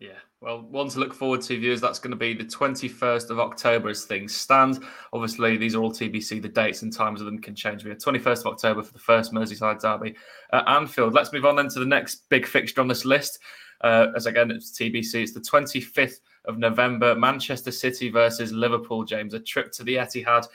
Yeah, 0.00 0.12
well, 0.40 0.62
one 0.62 0.88
to 0.88 0.98
look 0.98 1.12
forward 1.12 1.42
to, 1.42 1.60
viewers. 1.60 1.82
That's 1.82 1.98
going 1.98 2.12
to 2.12 2.16
be 2.16 2.32
the 2.32 2.44
21st 2.44 3.28
of 3.28 3.40
October 3.40 3.90
as 3.90 4.06
things 4.06 4.34
stand. 4.34 4.82
Obviously, 5.12 5.58
these 5.58 5.74
are 5.74 5.82
all 5.82 5.92
TBC. 5.92 6.40
The 6.40 6.48
dates 6.48 6.80
and 6.80 6.90
times 6.90 7.20
of 7.20 7.26
them 7.26 7.40
can 7.40 7.54
change. 7.54 7.84
We 7.84 7.90
have 7.90 7.98
21st 7.98 8.40
of 8.40 8.46
October 8.46 8.82
for 8.82 8.94
the 8.94 8.98
first 8.98 9.34
Merseyside 9.34 9.82
derby 9.82 10.14
at 10.54 10.66
Anfield. 10.66 11.12
Let's 11.12 11.32
move 11.34 11.44
on 11.44 11.56
then 11.56 11.68
to 11.68 11.80
the 11.80 11.84
next 11.84 12.26
big 12.30 12.46
fixture 12.46 12.80
on 12.80 12.88
this 12.88 13.04
list. 13.04 13.38
Uh, 13.82 14.06
as 14.16 14.24
again, 14.24 14.50
it's 14.50 14.72
TBC. 14.72 15.24
It's 15.24 15.34
the 15.34 15.40
25th 15.40 16.20
of 16.46 16.56
November. 16.56 17.14
Manchester 17.14 17.70
City 17.70 18.08
versus 18.08 18.50
Liverpool. 18.50 19.04
James, 19.04 19.34
a 19.34 19.40
trip 19.40 19.72
to 19.72 19.84
the 19.84 19.96
Etihad 19.96 20.46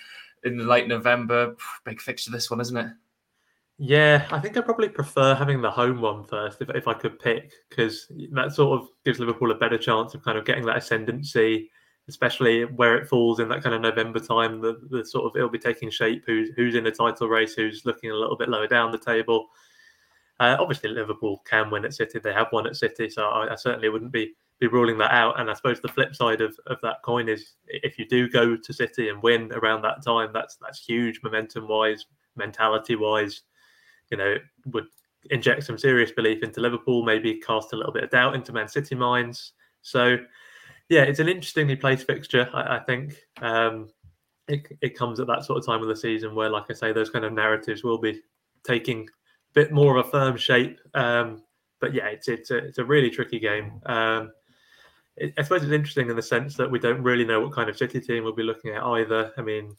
in 0.44 0.58
the 0.58 0.64
late 0.64 0.88
November. 0.88 1.56
Big 1.86 2.02
fixture, 2.02 2.32
this 2.32 2.50
one, 2.50 2.62
isn't 2.62 2.78
it? 2.78 2.88
Yeah, 3.80 4.28
I 4.32 4.40
think 4.40 4.56
I 4.56 4.62
probably 4.62 4.90
prefer 4.90 5.34
having 5.34 5.62
the 5.62 5.72
home 5.72 6.00
one 6.00 6.24
first 6.24 6.62
if, 6.62 6.70
if 6.70 6.88
I 6.88 6.94
could 6.94 7.20
pick, 7.20 7.52
because 7.70 8.08
that 8.32 8.54
sort 8.54 8.80
of 8.80 8.88
gives 9.04 9.20
Liverpool 9.20 9.52
a 9.52 9.56
better 9.56 9.78
chance 9.78 10.14
of 10.14 10.24
kind 10.24 10.38
of 10.38 10.46
getting 10.46 10.66
that 10.68 10.78
ascendancy, 10.78 11.72
especially 12.08 12.66
where 12.66 12.96
it 12.96 13.08
falls 13.08 13.40
in 13.40 13.50
that 13.50 13.64
kind 13.64 13.76
of 13.76 13.82
November 13.82 14.20
time. 14.20 14.62
The, 14.62 14.80
the 14.90 15.04
sort 15.04 15.26
of 15.26 15.36
it'll 15.36 15.50
be 15.50 15.58
taking 15.58 15.90
shape 15.90 16.24
who's 16.26 16.52
who's 16.56 16.76
in 16.76 16.84
the 16.84 16.92
title 16.92 17.28
race, 17.28 17.56
who's 17.56 17.84
looking 17.84 18.12
a 18.12 18.16
little 18.16 18.38
bit 18.38 18.50
lower 18.50 18.68
down 18.68 18.92
the 18.92 18.98
table. 18.98 19.48
Uh, 20.40 20.56
obviously, 20.60 20.90
Liverpool 20.90 21.42
can 21.46 21.72
win 21.72 21.86
at 21.86 21.96
City; 21.96 22.20
they 22.20 22.34
have 22.34 22.52
won 22.52 22.68
at 22.68 22.76
City, 22.76 23.10
so 23.10 23.24
I, 23.24 23.54
I 23.54 23.56
certainly 23.56 23.90
wouldn't 23.90 24.12
be 24.12 24.36
be 24.64 24.68
ruling 24.68 24.98
that 24.98 25.12
out. 25.12 25.40
And 25.40 25.50
I 25.50 25.54
suppose 25.54 25.82
the 25.82 25.90
flip 25.90 26.16
side 26.16 26.40
of, 26.40 26.58
of 26.68 26.78
that 26.84 27.02
coin 27.04 27.28
is 27.28 27.56
if 27.68 28.00
you 28.00 28.08
do 28.08 28.30
go 28.30 28.56
to 28.56 28.74
City 28.74 29.10
and 29.10 29.22
win 29.22 29.52
around 29.54 29.82
that 29.82 30.04
time, 30.04 30.32
that's 30.34 30.56
that's 30.56 30.84
huge 30.84 31.20
momentum 31.22 31.68
wise, 31.68 32.06
mentality 32.36 32.96
wise. 32.96 33.42
You 34.10 34.18
know, 34.18 34.36
would 34.68 34.86
inject 35.32 35.64
some 35.64 35.78
serious 35.78 36.12
belief 36.12 36.44
into 36.44 36.62
Liverpool, 36.62 37.04
maybe 37.04 37.36
cast 37.36 37.74
a 37.74 37.76
little 37.76 37.92
bit 37.92 38.04
of 38.04 38.10
doubt 38.10 38.36
into 38.36 38.54
Man 38.54 38.68
City 38.68 38.96
minds. 38.96 39.54
So, 39.82 40.18
yeah, 40.88 41.04
it's 41.04 41.20
an 41.20 41.28
interestingly 41.28 41.76
placed 41.76 42.08
fixture. 42.08 42.50
I, 42.54 42.78
I 42.78 42.80
think 42.80 43.16
um, 43.42 43.90
it 44.48 44.66
it 44.82 44.98
comes 44.98 45.20
at 45.20 45.28
that 45.28 45.44
sort 45.44 45.60
of 45.60 45.66
time 45.66 45.82
of 45.82 45.90
the 45.90 45.96
season 45.96 46.36
where, 46.36 46.50
like 46.50 46.66
I 46.70 46.74
say, 46.74 46.94
those 46.94 47.10
kind 47.10 47.26
of 47.26 47.34
narratives 47.34 47.84
will 47.84 47.98
be 47.98 48.22
taking 48.64 49.02
a 49.02 49.54
bit 49.54 49.74
more 49.74 49.98
of 49.98 50.06
a 50.06 50.10
firm 50.10 50.38
shape. 50.38 50.80
Um, 50.94 51.44
but 51.82 51.94
yeah, 51.94 52.08
it's 52.08 52.30
it's 52.30 52.50
a, 52.52 52.58
it's 52.58 52.78
a 52.78 52.86
really 52.86 53.10
tricky 53.10 53.40
game. 53.40 53.82
Um, 53.88 54.32
I 55.20 55.44
suppose 55.44 55.64
it's 55.64 55.72
interesting 55.72 56.10
in 56.10 56.16
the 56.16 56.22
sense 56.22 56.56
that 56.56 56.70
we 56.70 56.80
don't 56.80 57.04
really 57.04 57.26
know 57.26 57.40
what 57.40 57.54
kind 57.54 57.70
of 57.70 57.78
City 57.78 58.00
team 58.00 58.24
we'll 58.24 58.34
be 58.34 58.44
looking 58.44 58.72
at 58.72 58.84
either. 58.84 59.32
I 59.38 59.42
mean, 59.42 59.76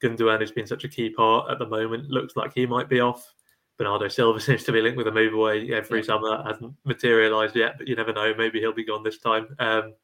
Gundogan 0.00 0.40
has 0.40 0.52
been 0.52 0.66
such 0.66 0.84
a 0.84 0.88
key 0.88 1.10
part 1.10 1.50
at 1.50 1.58
the 1.58 1.66
moment. 1.66 2.10
Looks 2.10 2.36
like 2.36 2.52
he 2.54 2.64
might 2.66 2.88
be 2.88 3.00
off. 3.00 3.34
Bernardo 3.76 4.08
Silva 4.08 4.40
seems 4.40 4.64
to 4.64 4.72
be 4.72 4.80
linked 4.80 4.96
with 4.96 5.08
a 5.08 5.12
move 5.12 5.34
away 5.34 5.72
every 5.72 6.00
yeah. 6.00 6.06
summer. 6.06 6.36
That 6.36 6.46
hasn't 6.46 6.74
materialised 6.84 7.56
yet, 7.56 7.78
but 7.78 7.88
you 7.88 7.96
never 7.96 8.12
know. 8.12 8.32
Maybe 8.36 8.60
he'll 8.60 8.72
be 8.72 8.84
gone 8.84 9.02
this 9.02 9.18
time. 9.18 9.48
Um, 9.58 9.94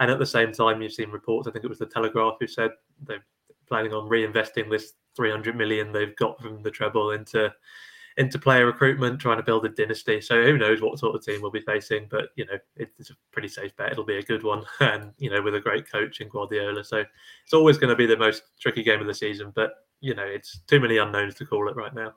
and 0.00 0.10
at 0.10 0.18
the 0.18 0.26
same 0.26 0.52
time, 0.52 0.82
you've 0.82 0.92
seen 0.92 1.10
reports. 1.10 1.48
I 1.48 1.50
think 1.50 1.64
it 1.64 1.68
was 1.68 1.78
the 1.78 1.86
Telegraph 1.86 2.34
who 2.40 2.46
said 2.46 2.70
they're 3.06 3.24
planning 3.68 3.92
on 3.92 4.08
reinvesting 4.08 4.70
this 4.70 4.94
300 5.16 5.56
million 5.56 5.92
they've 5.92 6.16
got 6.16 6.40
from 6.40 6.62
the 6.62 6.70
treble 6.70 7.12
into 7.12 7.52
into 8.16 8.38
player 8.38 8.66
recruitment, 8.66 9.20
trying 9.20 9.38
to 9.38 9.42
build 9.42 9.64
a 9.64 9.68
dynasty. 9.68 10.20
So 10.20 10.42
who 10.42 10.58
knows 10.58 10.80
what 10.80 10.98
sort 10.98 11.14
of 11.14 11.24
team 11.24 11.42
we'll 11.42 11.50
be 11.50 11.60
facing? 11.60 12.06
But 12.10 12.30
you 12.36 12.44
know, 12.46 12.58
it's 12.76 13.10
a 13.10 13.14
pretty 13.30 13.48
safe 13.48 13.74
bet. 13.76 13.92
It'll 13.92 14.04
be 14.04 14.18
a 14.18 14.22
good 14.22 14.42
one, 14.42 14.64
and 14.80 15.12
you 15.18 15.30
know, 15.30 15.42
with 15.42 15.54
a 15.54 15.60
great 15.60 15.90
coach 15.90 16.20
in 16.20 16.28
Guardiola. 16.28 16.84
So 16.84 17.04
it's 17.44 17.52
always 17.52 17.78
going 17.78 17.90
to 17.90 17.96
be 17.96 18.06
the 18.06 18.16
most 18.16 18.42
tricky 18.60 18.82
game 18.82 19.00
of 19.00 19.06
the 19.06 19.14
season. 19.14 19.52
But 19.54 19.72
you 20.00 20.14
know, 20.14 20.24
it's 20.24 20.60
too 20.66 20.80
many 20.80 20.98
unknowns 20.98 21.34
to 21.36 21.46
call 21.46 21.68
it 21.68 21.76
right 21.76 21.94
now. 21.94 22.14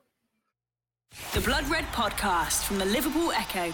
The 1.32 1.40
Blood 1.40 1.68
Red 1.68 1.84
Podcast 1.86 2.64
from 2.64 2.78
the 2.78 2.84
Liverpool 2.84 3.32
Echo. 3.32 3.72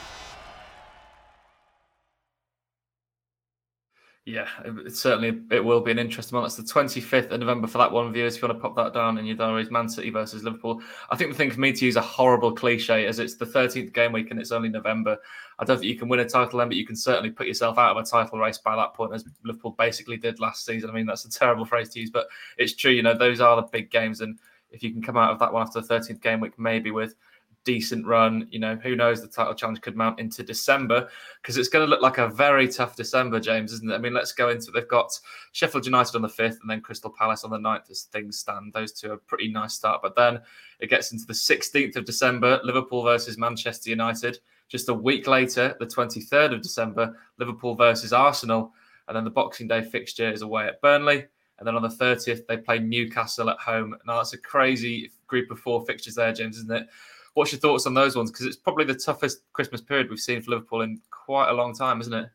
Yeah, 4.24 4.46
it, 4.64 4.94
certainly 4.94 5.40
it 5.50 5.64
will 5.64 5.80
be 5.80 5.90
an 5.90 5.98
interesting 5.98 6.36
one. 6.36 6.44
That's 6.44 6.54
the 6.54 6.62
25th 6.62 7.32
of 7.32 7.40
November 7.40 7.66
for 7.66 7.78
that 7.78 7.90
one, 7.90 8.12
viewers. 8.12 8.36
If 8.36 8.42
you 8.42 8.46
want 8.46 8.56
to 8.56 8.62
pop 8.62 8.76
that 8.76 8.94
down 8.94 9.18
in 9.18 9.26
your 9.26 9.34
diaries, 9.34 9.72
Man 9.72 9.88
City 9.88 10.10
versus 10.10 10.44
Liverpool. 10.44 10.80
I 11.10 11.16
think 11.16 11.32
the 11.32 11.36
thing 11.36 11.50
for 11.50 11.58
me 11.58 11.72
to 11.72 11.84
use 11.84 11.96
a 11.96 12.00
horrible 12.00 12.52
cliche 12.52 13.06
as 13.06 13.18
it's 13.18 13.34
the 13.34 13.44
13th 13.44 13.92
game 13.92 14.12
week 14.12 14.30
and 14.30 14.38
it's 14.38 14.52
only 14.52 14.68
November. 14.68 15.18
I 15.58 15.64
don't 15.64 15.78
think 15.80 15.92
you 15.92 15.98
can 15.98 16.08
win 16.08 16.20
a 16.20 16.28
title 16.28 16.60
then, 16.60 16.68
but 16.68 16.76
you 16.76 16.86
can 16.86 16.94
certainly 16.94 17.30
put 17.30 17.48
yourself 17.48 17.78
out 17.78 17.96
of 17.96 18.02
a 18.04 18.08
title 18.08 18.38
race 18.38 18.58
by 18.58 18.76
that 18.76 18.94
point, 18.94 19.12
as 19.12 19.24
Liverpool 19.44 19.74
basically 19.76 20.18
did 20.18 20.38
last 20.38 20.64
season. 20.64 20.88
I 20.88 20.92
mean, 20.92 21.06
that's 21.06 21.24
a 21.24 21.30
terrible 21.30 21.64
phrase 21.64 21.88
to 21.90 22.00
use, 22.00 22.10
but 22.10 22.28
it's 22.58 22.74
true. 22.74 22.92
You 22.92 23.02
know, 23.02 23.18
those 23.18 23.40
are 23.40 23.56
the 23.56 23.62
big 23.62 23.90
games, 23.90 24.20
and 24.20 24.38
if 24.70 24.84
you 24.84 24.92
can 24.92 25.02
come 25.02 25.16
out 25.16 25.32
of 25.32 25.40
that 25.40 25.52
one 25.52 25.62
after 25.62 25.80
the 25.80 25.94
13th 25.94 26.22
game 26.22 26.38
week, 26.38 26.56
maybe 26.60 26.92
with 26.92 27.16
decent 27.64 28.06
run. 28.06 28.48
You 28.50 28.58
know, 28.58 28.76
who 28.76 28.96
knows? 28.96 29.20
The 29.20 29.28
title 29.28 29.54
challenge 29.54 29.80
could 29.80 29.96
mount 29.96 30.20
into 30.20 30.42
December 30.42 31.08
because 31.40 31.56
it's 31.56 31.68
going 31.68 31.84
to 31.84 31.90
look 31.90 32.02
like 32.02 32.18
a 32.18 32.28
very 32.28 32.68
tough 32.68 32.96
December, 32.96 33.40
James, 33.40 33.72
isn't 33.72 33.90
it? 33.90 33.94
I 33.94 33.98
mean, 33.98 34.14
let's 34.14 34.32
go 34.32 34.50
into. 34.50 34.70
They've 34.70 34.86
got 34.88 35.18
Sheffield 35.52 35.86
United 35.86 36.16
on 36.16 36.22
the 36.22 36.28
fifth, 36.28 36.58
and 36.60 36.70
then 36.70 36.80
Crystal 36.80 37.14
Palace 37.16 37.44
on 37.44 37.50
the 37.50 37.58
9th 37.58 37.90
as 37.90 38.02
things 38.04 38.38
stand. 38.38 38.72
Those 38.72 38.92
two 38.92 39.12
are 39.12 39.16
pretty 39.16 39.48
nice 39.48 39.74
start, 39.74 40.00
but 40.02 40.16
then 40.16 40.40
it 40.80 40.90
gets 40.90 41.12
into 41.12 41.26
the 41.26 41.34
sixteenth 41.34 41.96
of 41.96 42.04
December, 42.04 42.60
Liverpool 42.64 43.02
versus 43.02 43.38
Manchester 43.38 43.90
United. 43.90 44.38
Just 44.68 44.88
a 44.88 44.94
week 44.94 45.26
later, 45.26 45.76
the 45.78 45.86
twenty 45.86 46.20
third 46.20 46.52
of 46.52 46.62
December, 46.62 47.16
Liverpool 47.38 47.74
versus 47.74 48.12
Arsenal, 48.12 48.72
and 49.08 49.16
then 49.16 49.24
the 49.24 49.30
Boxing 49.30 49.68
Day 49.68 49.82
fixture 49.82 50.30
is 50.32 50.42
away 50.42 50.66
at 50.66 50.80
Burnley. 50.80 51.26
And 51.58 51.66
then 51.68 51.76
on 51.76 51.82
the 51.82 51.88
30th, 51.88 52.44
they 52.48 52.56
play 52.56 52.80
Newcastle 52.80 53.48
at 53.48 53.58
home. 53.58 53.94
Now, 54.04 54.16
that's 54.16 54.32
a 54.32 54.38
crazy 54.38 55.12
group 55.28 55.48
of 55.52 55.60
four 55.60 55.84
fixtures 55.86 56.16
there, 56.16 56.32
James, 56.32 56.56
isn't 56.56 56.72
it? 56.72 56.88
What's 57.34 57.52
your 57.52 57.60
thoughts 57.60 57.86
on 57.86 57.94
those 57.94 58.16
ones? 58.16 58.30
Because 58.30 58.46
it's 58.46 58.56
probably 58.56 58.84
the 58.84 58.94
toughest 58.94 59.42
Christmas 59.52 59.80
period 59.80 60.10
we've 60.10 60.20
seen 60.20 60.42
for 60.42 60.50
Liverpool 60.50 60.82
in 60.82 61.00
quite 61.10 61.48
a 61.48 61.54
long 61.54 61.74
time, 61.74 62.00
isn't 62.00 62.12
it? 62.12 62.28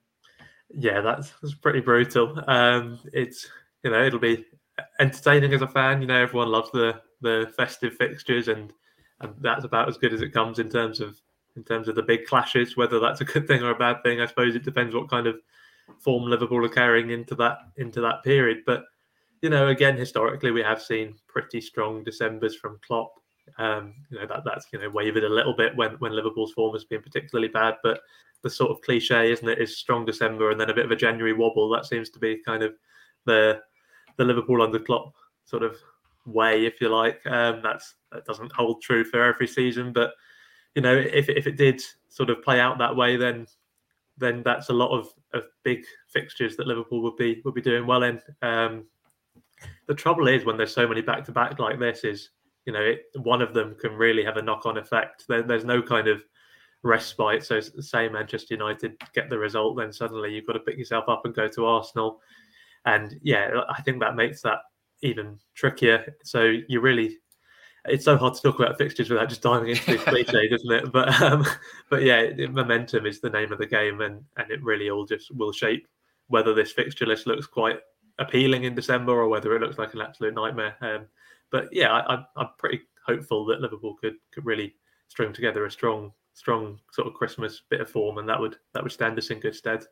Yeah, 0.70 1.01
that's, 1.01 1.32
that's 1.42 1.54
pretty 1.54 1.82
brutal. 1.82 2.44
Um, 2.48 3.00
it's 3.13 3.48
you 3.84 3.92
know 3.92 4.04
it'll 4.04 4.20
be 4.20 4.46
entertaining 5.00 5.54
as 5.54 5.62
a 5.62 5.68
fan. 5.68 6.01
You 6.01 6.08
know, 6.08 6.22
everyone 6.22 6.50
loves 6.50 6.72
the 6.72 7.01
the 7.22 7.51
festive 7.56 7.96
fixtures, 7.96 8.48
and 8.48 8.74
and 9.22 9.34
that's 9.39 9.66
about 9.66 9.88
as 9.88 9.98
good 9.98 10.13
as 10.13 10.22
it 10.22 10.34
comes 10.34 10.60
in 10.60 10.70
terms 10.70 11.00
of 11.00 11.20
in 11.56 11.63
terms 11.63 11.88
of 11.88 11.96
the 11.96 12.04
big 12.04 12.25
clashes. 12.25 12.77
Whether 12.77 13.00
that's 13.00 13.22
a 13.22 13.25
good 13.25 13.48
thing 13.48 13.63
or 13.63 13.72
a 13.72 13.77
bad 13.77 14.04
thing, 14.04 14.22
I 14.22 14.25
suppose 14.25 14.56
it 14.56 14.63
depends 14.63 14.96
what 14.96 15.10
kind 15.10 15.27
of 15.27 15.39
form 16.00 16.24
Liverpool 16.24 16.63
are 16.66 16.70
carrying 16.70 17.10
into 17.10 17.36
that 17.36 17.60
into 17.77 18.01
that 18.01 18.24
period. 18.24 18.63
But 18.66 18.86
you 19.42 19.50
know, 19.50 19.68
again, 19.68 19.98
historically, 19.98 20.51
we 20.51 20.63
have 20.63 20.82
seen 20.82 21.16
pretty 21.27 21.62
strong 21.62 22.04
December's 22.04 22.56
from 22.56 22.80
Klopp. 22.86 23.12
Um, 23.58 23.94
you 24.10 24.20
know 24.20 24.27
that 24.27 24.44
that's 24.46 24.68
you 24.72 24.80
know 24.80 24.89
wavered 24.89 25.24
a 25.24 25.30
little 25.30 25.56
bit 25.56 25.75
when 25.75 25.92
when 26.00 26.13
Liverpool's 26.13 26.54
form 26.54 26.74
has 26.74 26.86
been 26.86 27.01
particularly 27.01 27.48
bad, 27.48 27.75
but 27.84 28.01
the 28.44 28.50
sort 28.50 28.72
of 28.72 28.82
cliche, 28.82 29.32
isn't 29.32 29.48
it, 29.48 29.60
is 29.60 29.77
strong 29.77 30.06
December 30.06 30.51
and 30.51 30.60
then 30.60 30.70
a 30.70 30.74
bit 30.74 30.86
of 30.86 30.92
a 30.92 30.96
January 30.96 31.34
wobble. 31.34 31.70
That 31.70 31.86
seems 31.86 32.10
to 32.12 32.20
be 32.20 32.42
kind 32.46 32.63
of 32.63 32.74
the 33.25 33.62
the 34.18 34.25
Liverpool 34.25 34.62
under 34.62 34.80
Klopp 34.80 35.13
sort 35.46 35.63
of 35.63 35.77
way, 36.25 36.66
if 36.66 36.82
you 36.82 36.89
like. 36.89 37.25
Um, 37.25 37.62
that's 37.63 37.96
that 38.12 38.25
doesn't 38.25 38.51
hold 38.51 38.82
true 38.82 39.04
for 39.04 39.24
every 39.24 39.48
season, 39.48 39.94
but 39.94 40.12
you 40.75 40.82
know 40.82 40.96
if 40.96 41.30
if 41.30 41.48
it 41.48 41.58
did 41.58 41.82
sort 42.10 42.30
of 42.30 42.44
play 42.44 42.60
out 42.60 42.77
that 42.77 42.96
way, 42.96 43.18
then 43.18 43.48
then 44.18 44.42
that's 44.44 44.70
a 44.70 44.74
lot 44.74 44.98
of, 44.98 45.08
of 45.34 45.44
big 45.63 45.86
fixtures 46.08 46.56
that 46.58 46.68
Liverpool 46.68 47.01
would 47.01 47.16
be 47.16 47.42
would 47.46 47.54
be 47.54 47.62
doing 47.62 47.86
well 47.86 48.04
in. 48.04 48.20
Um, 48.42 48.86
the 49.88 49.96
trouble 49.96 50.27
is 50.27 50.46
when 50.46 50.58
there's 50.58 50.74
so 50.74 50.88
many 50.88 51.01
back 51.01 51.24
to 51.25 51.32
back 51.32 51.58
like 51.60 51.80
this 51.80 52.04
is 52.04 52.30
you 52.67 52.74
know, 52.74 52.81
it, 52.81 53.05
one 53.15 53.41
of 53.41 53.53
them 53.53 53.75
can 53.79 53.93
really 53.93 54.25
have 54.25 54.36
a 54.36 54.41
knock 54.41 54.65
on 54.65 54.77
effect. 54.77 55.24
There, 55.29 55.41
there's 55.41 55.63
no 55.63 55.81
kind 55.81 56.09
of 56.09 56.21
respite. 56.83 57.45
So, 57.45 57.62
say 57.62 58.09
Manchester 58.09 58.53
United 58.53 59.01
get 59.15 59.29
the 59.29 59.39
result, 59.39 59.77
then 59.77 59.93
suddenly 59.93 60.36
you've 60.36 60.45
got 60.45 60.53
to 60.53 60.59
pick 60.59 60.77
yourself 60.77 61.05
up 61.07 61.21
and 61.24 61.33
go 61.33 61.47
to 61.47 61.65
Arsenal. 61.65 62.19
And 62.86 63.17
yeah, 63.24 63.62
I 63.69 63.81
think 63.81 64.01
that 64.01 64.17
makes 64.17 64.41
that 64.41 64.59
even 65.01 65.39
trickier. 65.55 66.13
So, 66.25 66.57
you 66.67 66.81
really, 66.81 67.17
it's 67.86 68.03
so 68.03 68.17
hard 68.17 68.33
to 68.33 68.41
talk 68.41 68.59
about 68.59 68.77
fixtures 68.77 69.09
without 69.09 69.29
just 69.29 69.41
diving 69.41 69.69
into 69.69 69.86
this 69.86 70.03
cliche, 70.03 70.50
isn't 70.51 70.71
it? 70.71 70.91
But, 70.91 71.21
um, 71.21 71.45
but 71.89 72.03
yeah, 72.03 72.29
momentum 72.47 73.05
is 73.05 73.21
the 73.21 73.29
name 73.29 73.53
of 73.53 73.59
the 73.59 73.65
game, 73.65 74.01
and 74.01 74.25
and 74.36 74.51
it 74.51 74.62
really 74.62 74.89
all 74.89 75.05
just 75.05 75.33
will 75.33 75.53
shape 75.53 75.88
whether 76.27 76.53
this 76.53 76.74
fixture 76.74 77.05
list 77.05 77.27
looks 77.27 77.47
quite 77.47 77.79
appealing 78.19 78.65
in 78.65 78.75
December 78.75 79.13
or 79.13 79.29
whether 79.29 79.55
it 79.55 79.62
looks 79.62 79.77
like 79.77 79.93
an 79.93 80.01
absolute 80.01 80.33
nightmare. 80.33 80.75
Um, 80.81 81.07
but 81.51 81.70
yeah, 81.72 81.94
I, 81.94 82.24
I'm 82.36 82.50
pretty 82.58 82.82
hopeful 83.06 83.46
that 83.46 83.62
Liverpool 83.62 83.96
could 84.00 84.16
could 84.34 84.46
really 84.46 84.75
string 85.08 85.34
together 85.34 85.66
a 85.66 85.72
strong 85.72 86.12
strong 86.34 86.80
sort 86.92 87.08
of 87.08 87.13
Christmas 87.13 87.63
bit 87.70 87.82
of 87.82 87.89
form, 87.89 88.18
and 88.18 88.30
that 88.30 88.39
would 88.39 88.58
that 88.74 88.84
would 88.84 88.92
stand 88.92 89.18
us 89.18 89.30
in 89.30 89.39
good 89.39 89.56
stead. 89.56 89.86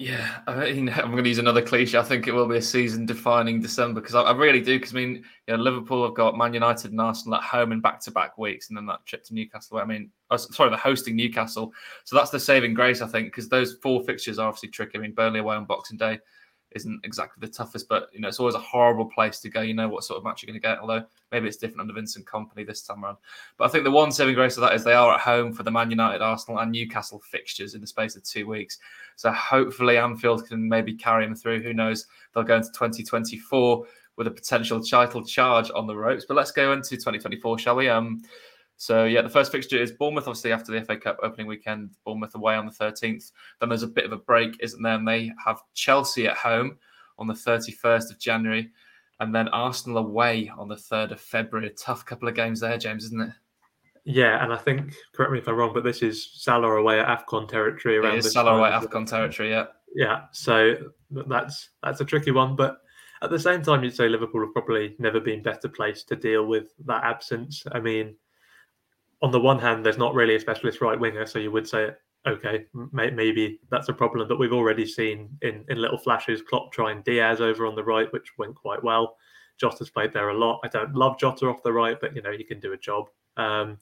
Yeah, 0.00 0.38
I 0.46 0.72
mean, 0.72 0.88
I'm 0.96 1.10
going 1.10 1.24
to 1.24 1.28
use 1.28 1.38
another 1.38 1.60
cliche. 1.60 1.98
I 1.98 2.02
think 2.02 2.26
it 2.26 2.32
will 2.32 2.48
be 2.48 2.56
a 2.56 2.62
season-defining 2.62 3.60
December 3.60 4.00
because 4.00 4.14
I, 4.14 4.22
I, 4.22 4.32
really 4.32 4.62
do. 4.62 4.78
Because 4.78 4.94
I 4.94 4.96
mean, 4.96 5.24
you 5.46 5.56
know, 5.56 5.62
Liverpool 5.62 6.04
have 6.04 6.14
got 6.14 6.38
Man 6.38 6.54
United 6.54 6.92
and 6.92 7.00
Arsenal 7.00 7.36
at 7.36 7.44
home 7.44 7.70
in 7.70 7.80
back-to-back 7.80 8.38
weeks, 8.38 8.68
and 8.68 8.78
then 8.78 8.86
that 8.86 9.04
trip 9.04 9.24
to 9.24 9.34
Newcastle. 9.34 9.76
I 9.76 9.84
mean, 9.84 10.10
oh, 10.30 10.38
sorry, 10.38 10.70
they're 10.70 10.78
hosting 10.78 11.16
Newcastle, 11.16 11.72
so 12.04 12.16
that's 12.16 12.30
the 12.30 12.40
saving 12.40 12.72
grace, 12.72 13.02
I 13.02 13.08
think, 13.08 13.26
because 13.28 13.50
those 13.50 13.74
four 13.82 14.02
fixtures 14.04 14.38
are 14.38 14.48
obviously 14.48 14.70
tricky. 14.70 14.96
I 14.96 15.02
mean, 15.02 15.12
Burnley 15.12 15.40
away 15.40 15.56
on 15.56 15.66
Boxing 15.66 15.98
Day, 15.98 16.18
isn't 16.72 17.00
exactly 17.04 17.40
the 17.46 17.52
toughest, 17.52 17.88
but 17.88 18.08
you 18.12 18.20
know 18.20 18.28
it's 18.28 18.38
always 18.38 18.54
a 18.54 18.60
horrible 18.60 19.06
place 19.06 19.40
to 19.40 19.48
go. 19.48 19.60
You 19.60 19.74
know 19.74 19.88
what 19.88 20.04
sort 20.04 20.18
of 20.18 20.24
match 20.24 20.42
you're 20.42 20.46
going 20.46 20.60
to 20.60 20.66
get. 20.66 20.78
Although 20.78 21.04
maybe 21.32 21.48
it's 21.48 21.56
different 21.56 21.80
under 21.80 21.94
Vincent 21.94 22.26
Kompany 22.26 22.66
this 22.66 22.82
time 22.82 23.04
around. 23.04 23.18
But 23.56 23.64
I 23.64 23.68
think 23.68 23.84
the 23.84 23.90
one 23.90 24.12
saving 24.12 24.34
grace 24.34 24.56
of 24.56 24.62
that 24.62 24.74
is 24.74 24.84
they 24.84 24.94
are 24.94 25.14
at 25.14 25.20
home 25.20 25.52
for 25.52 25.62
the 25.62 25.70
Man 25.70 25.90
United, 25.90 26.22
Arsenal, 26.22 26.60
and 26.60 26.72
Newcastle 26.72 27.20
fixtures 27.20 27.74
in 27.74 27.80
the 27.80 27.86
space 27.86 28.16
of 28.16 28.22
two 28.22 28.46
weeks. 28.46 28.78
So 29.16 29.30
hopefully 29.32 29.98
Anfield 29.98 30.46
can 30.46 30.68
maybe 30.68 30.94
carry 30.94 31.24
them 31.24 31.34
through. 31.34 31.62
Who 31.62 31.74
knows? 31.74 32.06
They'll 32.34 32.44
go 32.44 32.56
into 32.56 32.68
2024 32.68 33.86
with 34.16 34.26
a 34.26 34.30
potential 34.30 34.82
title 34.82 35.24
charge 35.24 35.70
on 35.74 35.86
the 35.86 35.96
ropes. 35.96 36.26
But 36.26 36.36
let's 36.36 36.52
go 36.52 36.72
into 36.72 36.90
2024, 36.90 37.58
shall 37.58 37.76
we? 37.76 37.88
Um, 37.88 38.22
so 38.80 39.04
yeah, 39.04 39.20
the 39.20 39.28
first 39.28 39.52
fixture 39.52 39.76
is 39.76 39.92
Bournemouth, 39.92 40.26
obviously 40.26 40.52
after 40.52 40.72
the 40.72 40.82
FA 40.82 40.96
Cup 40.96 41.18
opening 41.22 41.46
weekend. 41.46 41.90
Bournemouth 42.06 42.34
away 42.34 42.54
on 42.54 42.64
the 42.64 42.72
13th. 42.72 43.30
Then 43.60 43.68
there's 43.68 43.82
a 43.82 43.86
bit 43.86 44.06
of 44.06 44.12
a 44.12 44.16
break, 44.16 44.56
isn't 44.58 44.82
there? 44.82 44.94
And 44.94 45.06
they 45.06 45.30
have 45.44 45.60
Chelsea 45.74 46.26
at 46.26 46.38
home 46.38 46.78
on 47.18 47.26
the 47.26 47.34
31st 47.34 48.10
of 48.10 48.18
January, 48.18 48.70
and 49.20 49.34
then 49.34 49.48
Arsenal 49.48 49.98
away 49.98 50.50
on 50.56 50.66
the 50.66 50.76
3rd 50.76 51.12
of 51.12 51.20
February. 51.20 51.66
A 51.66 51.72
tough 51.74 52.06
couple 52.06 52.26
of 52.26 52.34
games 52.34 52.60
there, 52.60 52.78
James, 52.78 53.04
isn't 53.04 53.20
it? 53.20 53.34
Yeah, 54.04 54.42
and 54.42 54.50
I 54.50 54.56
think 54.56 54.94
correct 55.12 55.30
me 55.30 55.40
if 55.40 55.46
I'm 55.46 55.56
wrong, 55.56 55.74
but 55.74 55.84
this 55.84 56.00
is 56.00 56.30
Salah 56.42 56.76
away 56.76 57.00
at 57.00 57.06
Afcon 57.06 57.46
territory 57.46 57.98
around. 57.98 58.14
It 58.14 58.24
is 58.24 58.32
Salah 58.32 58.56
away 58.56 58.70
at 58.70 58.82
Afcon 58.82 59.06
territory, 59.06 59.50
yeah. 59.50 59.66
Yeah, 59.94 60.22
so 60.32 60.76
that's 61.10 61.68
that's 61.82 62.00
a 62.00 62.06
tricky 62.06 62.30
one, 62.30 62.56
but 62.56 62.78
at 63.20 63.28
the 63.28 63.38
same 63.38 63.60
time, 63.60 63.84
you'd 63.84 63.94
say 63.94 64.08
Liverpool 64.08 64.40
have 64.40 64.54
probably 64.54 64.96
never 64.98 65.20
been 65.20 65.42
better 65.42 65.68
placed 65.68 66.08
to 66.08 66.16
deal 66.16 66.46
with 66.46 66.72
that 66.86 67.04
absence. 67.04 67.62
I 67.72 67.78
mean 67.78 68.16
on 69.22 69.30
the 69.30 69.40
one 69.40 69.58
hand, 69.58 69.84
there's 69.84 69.98
not 69.98 70.14
really 70.14 70.36
a 70.36 70.40
specialist 70.40 70.80
right 70.80 70.98
winger, 70.98 71.26
so 71.26 71.38
you 71.38 71.50
would 71.50 71.68
say, 71.68 71.90
okay, 72.26 72.66
may, 72.92 73.10
maybe 73.10 73.60
that's 73.70 73.88
a 73.88 73.92
problem. 73.92 74.26
But 74.28 74.38
we've 74.38 74.52
already 74.52 74.86
seen 74.86 75.28
in, 75.42 75.64
in 75.68 75.78
little 75.80 75.98
flashes 75.98 76.42
Klopp 76.42 76.72
trying 76.72 77.02
Diaz 77.02 77.40
over 77.40 77.66
on 77.66 77.74
the 77.74 77.84
right, 77.84 78.12
which 78.12 78.32
went 78.38 78.54
quite 78.54 78.82
well. 78.82 79.16
Jota's 79.58 79.90
played 79.90 80.12
there 80.12 80.30
a 80.30 80.38
lot. 80.38 80.60
I 80.64 80.68
don't 80.68 80.94
love 80.94 81.18
Jota 81.18 81.46
off 81.46 81.62
the 81.62 81.72
right, 81.72 81.98
but 82.00 82.16
you 82.16 82.22
know 82.22 82.32
he 82.32 82.44
can 82.44 82.60
do 82.60 82.72
a 82.72 82.78
job. 82.78 83.08
Um, 83.36 83.78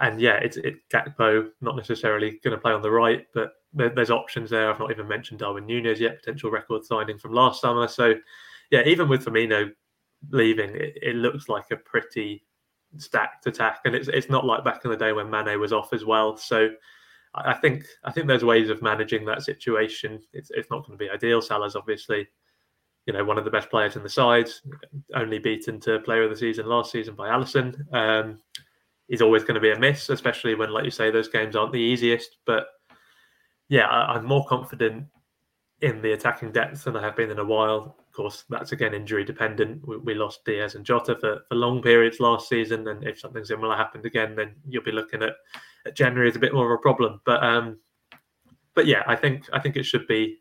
and 0.00 0.20
yeah, 0.20 0.36
it's 0.36 0.56
it 0.56 0.76
Gakpo 0.90 1.50
not 1.60 1.76
necessarily 1.76 2.40
going 2.42 2.56
to 2.56 2.60
play 2.60 2.72
on 2.72 2.82
the 2.82 2.90
right, 2.90 3.26
but 3.34 3.52
there, 3.74 3.90
there's 3.90 4.10
options 4.10 4.48
there. 4.48 4.70
I've 4.70 4.78
not 4.78 4.90
even 4.90 5.08
mentioned 5.08 5.40
Darwin 5.40 5.66
Nunez 5.66 6.00
yet, 6.00 6.20
potential 6.20 6.50
record 6.50 6.84
signing 6.84 7.18
from 7.18 7.32
last 7.32 7.60
summer. 7.60 7.86
So 7.88 8.14
yeah, 8.70 8.82
even 8.86 9.08
with 9.08 9.24
Firmino 9.24 9.70
leaving, 10.30 10.70
it, 10.70 10.98
it 11.02 11.16
looks 11.16 11.48
like 11.48 11.70
a 11.70 11.76
pretty 11.76 12.44
stacked 12.96 13.46
attack, 13.46 13.80
and 13.84 13.94
it's 13.94 14.08
it's 14.08 14.30
not 14.30 14.44
like 14.44 14.64
back 14.64 14.84
in 14.84 14.90
the 14.90 14.96
day 14.96 15.12
when 15.12 15.30
Mane 15.30 15.60
was 15.60 15.72
off 15.72 15.92
as 15.92 16.04
well. 16.04 16.36
So 16.36 16.70
I 17.34 17.54
think 17.54 17.84
I 18.04 18.10
think 18.10 18.26
there's 18.26 18.44
ways 18.44 18.70
of 18.70 18.82
managing 18.82 19.24
that 19.26 19.42
situation. 19.42 20.20
It's 20.32 20.50
it's 20.50 20.70
not 20.70 20.86
going 20.86 20.98
to 20.98 21.04
be 21.04 21.10
ideal. 21.10 21.42
Salah's 21.42 21.76
obviously, 21.76 22.26
you 23.06 23.12
know, 23.12 23.24
one 23.24 23.38
of 23.38 23.44
the 23.44 23.50
best 23.50 23.70
players 23.70 23.96
in 23.96 24.02
the 24.02 24.08
side, 24.08 24.48
only 25.14 25.38
beaten 25.38 25.80
to 25.80 26.00
Player 26.00 26.24
of 26.24 26.30
the 26.30 26.36
Season 26.36 26.66
last 26.66 26.90
season 26.90 27.14
by 27.14 27.28
Alisson. 27.28 27.74
Um, 27.94 28.38
he's 29.08 29.22
always 29.22 29.42
going 29.42 29.54
to 29.54 29.60
be 29.60 29.72
a 29.72 29.78
miss, 29.78 30.08
especially 30.08 30.54
when, 30.54 30.70
like 30.70 30.84
you 30.84 30.90
say, 30.90 31.10
those 31.10 31.28
games 31.28 31.56
aren't 31.56 31.72
the 31.72 31.78
easiest. 31.78 32.38
But 32.46 32.66
yeah, 33.68 33.86
I, 33.86 34.14
I'm 34.14 34.24
more 34.24 34.46
confident 34.46 35.06
in 35.80 36.02
the 36.02 36.12
attacking 36.12 36.52
depth 36.52 36.84
than 36.84 36.96
I 36.96 37.02
have 37.02 37.16
been 37.16 37.30
in 37.30 37.38
a 37.38 37.44
while. 37.44 37.96
Course, 38.18 38.44
that's 38.48 38.72
again 38.72 38.94
injury 38.94 39.24
dependent. 39.24 39.86
We, 39.86 39.96
we, 39.96 40.14
lost 40.14 40.44
Diaz 40.44 40.74
and 40.74 40.84
Jota 40.84 41.16
for, 41.20 41.44
for 41.48 41.54
long 41.54 41.80
periods 41.80 42.18
last 42.18 42.48
season, 42.48 42.88
and 42.88 43.06
if 43.06 43.20
something 43.20 43.44
similar 43.44 43.76
happened 43.76 44.04
again, 44.04 44.34
then 44.34 44.56
you'll 44.68 44.82
be 44.82 44.92
looking 44.92 45.22
at, 45.22 45.34
at 45.86 45.96
January 45.96 46.28
as 46.28 46.34
a 46.34 46.40
bit 46.40 46.52
more 46.52 46.66
of 46.66 46.78
a 46.78 46.82
problem. 46.82 47.20
But 47.24 47.42
um, 47.44 47.78
but 48.74 48.86
yeah, 48.86 49.04
I 49.06 49.14
think 49.14 49.44
I 49.52 49.60
think 49.60 49.76
it 49.76 49.84
should 49.84 50.06
be 50.08 50.38